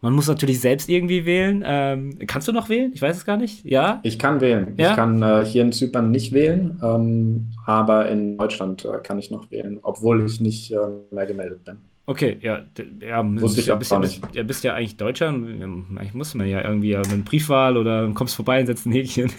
man 0.04 0.14
muss 0.14 0.28
natürlich 0.28 0.60
selbst 0.60 0.90
irgendwie 0.90 1.26
wählen. 1.26 1.64
Ähm, 1.64 2.18
kannst 2.26 2.48
du 2.48 2.52
noch 2.52 2.70
wählen? 2.70 2.92
Ich 2.94 3.02
weiß 3.04 3.18
es 3.18 3.26
gar 3.26 3.38
nicht. 3.38 3.64
Ja? 3.64 4.00
Ich 4.02 4.18
kann 4.18 4.42
wählen. 4.42 4.74
Ja? 4.78 4.90
Ich 4.90 4.96
kann 4.96 5.22
äh, 5.22 5.46
hier 5.46 5.62
in 5.62 5.72
Zypern 5.72 6.10
nicht 6.10 6.34
wählen, 6.34 6.80
ähm, 6.84 7.52
aber 7.68 8.10
in 8.10 8.38
Deutschland 8.38 8.84
äh, 8.84 8.98
kann 9.04 9.20
ich 9.20 9.30
noch 9.30 9.52
wählen, 9.52 9.78
obwohl 9.84 10.26
ich 10.26 10.42
nicht 10.42 10.72
äh, 10.72 10.78
mehr 11.12 11.28
gemeldet 11.28 11.64
bin. 11.64 11.78
Okay, 12.12 12.38
ja, 12.42 12.60
ja, 13.00 13.24
Wusste 13.42 13.62
ich 13.62 13.68
bist, 13.80 13.90
ja, 13.90 14.00
bist, 14.00 14.22
ja, 14.34 14.44
bist 14.44 14.64
ja 14.66 14.74
eigentlich 14.74 14.98
Deutscher. 14.98 15.30
Eigentlich 15.30 16.14
muss 16.14 16.36
man 16.36 16.46
ja 16.46 16.62
irgendwie 16.62 16.90
ja, 16.90 17.02
eine 17.02 17.24
Briefwahl 17.24 17.78
oder 17.78 18.12
kommst 18.14 18.36
vorbei 18.36 18.60
und 18.60 18.66
setzt 18.66 18.86
ein 18.86 18.92
Häkchen. 18.92 19.32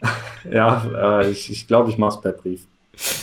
ja, 0.50 1.20
äh, 1.20 1.30
ich, 1.30 1.50
ich 1.50 1.66
glaube, 1.66 1.90
ich 1.90 1.98
mache 1.98 2.16
es 2.16 2.22
per 2.22 2.32
Brief. 2.32 2.66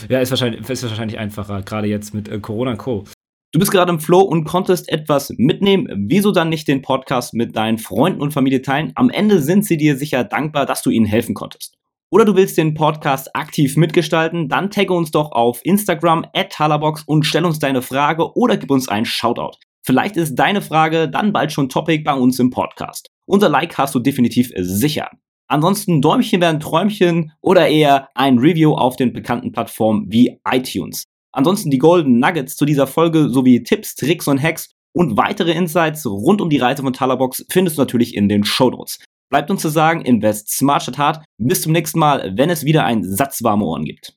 Ja, 0.08 0.20
ist 0.20 0.30
wahrscheinlich, 0.30 0.70
ist 0.70 0.84
wahrscheinlich 0.84 1.18
einfacher, 1.18 1.62
gerade 1.62 1.88
jetzt 1.88 2.14
mit 2.14 2.28
äh, 2.28 2.38
Corona 2.38 2.70
und 2.70 2.78
Co. 2.78 3.02
Du 3.50 3.58
bist 3.58 3.72
gerade 3.72 3.90
im 3.90 3.98
Flow 3.98 4.20
und 4.20 4.44
konntest 4.44 4.88
etwas 4.88 5.30
mitnehmen. 5.36 5.88
Wieso 6.08 6.30
dann 6.30 6.48
nicht 6.48 6.68
den 6.68 6.80
Podcast 6.80 7.34
mit 7.34 7.56
deinen 7.56 7.78
Freunden 7.78 8.22
und 8.22 8.32
Familie 8.32 8.62
teilen? 8.62 8.92
Am 8.94 9.10
Ende 9.10 9.42
sind 9.42 9.64
sie 9.64 9.76
dir 9.76 9.96
sicher 9.96 10.22
dankbar, 10.22 10.64
dass 10.64 10.82
du 10.82 10.90
ihnen 10.90 11.06
helfen 11.06 11.34
konntest. 11.34 11.76
Oder 12.12 12.26
du 12.26 12.36
willst 12.36 12.58
den 12.58 12.74
Podcast 12.74 13.34
aktiv 13.34 13.78
mitgestalten? 13.78 14.50
Dann 14.50 14.70
tagge 14.70 14.92
uns 14.92 15.12
doch 15.12 15.32
auf 15.32 15.64
Instagram 15.64 16.26
at 16.34 16.52
Talabox 16.52 17.04
und 17.06 17.24
stell 17.24 17.46
uns 17.46 17.58
deine 17.58 17.80
Frage 17.80 18.36
oder 18.36 18.58
gib 18.58 18.70
uns 18.70 18.86
einen 18.86 19.06
Shoutout. 19.06 19.56
Vielleicht 19.82 20.18
ist 20.18 20.34
deine 20.34 20.60
Frage 20.60 21.08
dann 21.08 21.32
bald 21.32 21.52
schon 21.52 21.70
Topic 21.70 22.04
bei 22.04 22.12
uns 22.12 22.38
im 22.38 22.50
Podcast. 22.50 23.08
Unser 23.24 23.48
Like 23.48 23.78
hast 23.78 23.94
du 23.94 23.98
definitiv 23.98 24.52
sicher. 24.54 25.08
Ansonsten 25.48 26.02
Däumchen 26.02 26.42
werden 26.42 26.60
Träumchen 26.60 27.32
oder 27.40 27.68
eher 27.68 28.10
ein 28.14 28.36
Review 28.36 28.74
auf 28.74 28.96
den 28.96 29.14
bekannten 29.14 29.50
Plattformen 29.50 30.04
wie 30.12 30.38
iTunes. 30.46 31.04
Ansonsten 31.32 31.70
die 31.70 31.78
Golden 31.78 32.18
Nuggets 32.18 32.56
zu 32.56 32.66
dieser 32.66 32.86
Folge 32.86 33.30
sowie 33.30 33.62
Tipps, 33.62 33.94
Tricks 33.94 34.28
und 34.28 34.42
Hacks 34.42 34.68
und 34.94 35.16
weitere 35.16 35.52
Insights 35.52 36.04
rund 36.04 36.42
um 36.42 36.50
die 36.50 36.58
Reise 36.58 36.82
von 36.82 36.92
Talabox 36.92 37.46
findest 37.48 37.78
du 37.78 37.80
natürlich 37.80 38.14
in 38.14 38.28
den 38.28 38.44
Show 38.44 38.68
Notes. 38.68 38.98
Bleibt 39.32 39.50
uns 39.50 39.62
zu 39.62 39.70
sagen, 39.70 40.02
invest 40.02 40.50
smart 40.50 40.82
statt 40.82 40.98
hart. 40.98 41.24
Bis 41.38 41.62
zum 41.62 41.72
nächsten 41.72 41.98
Mal, 41.98 42.34
wenn 42.36 42.50
es 42.50 42.66
wieder 42.66 42.84
ein 42.84 43.02
Satz 43.02 43.42
warme 43.42 43.64
Ohren 43.64 43.86
gibt. 43.86 44.14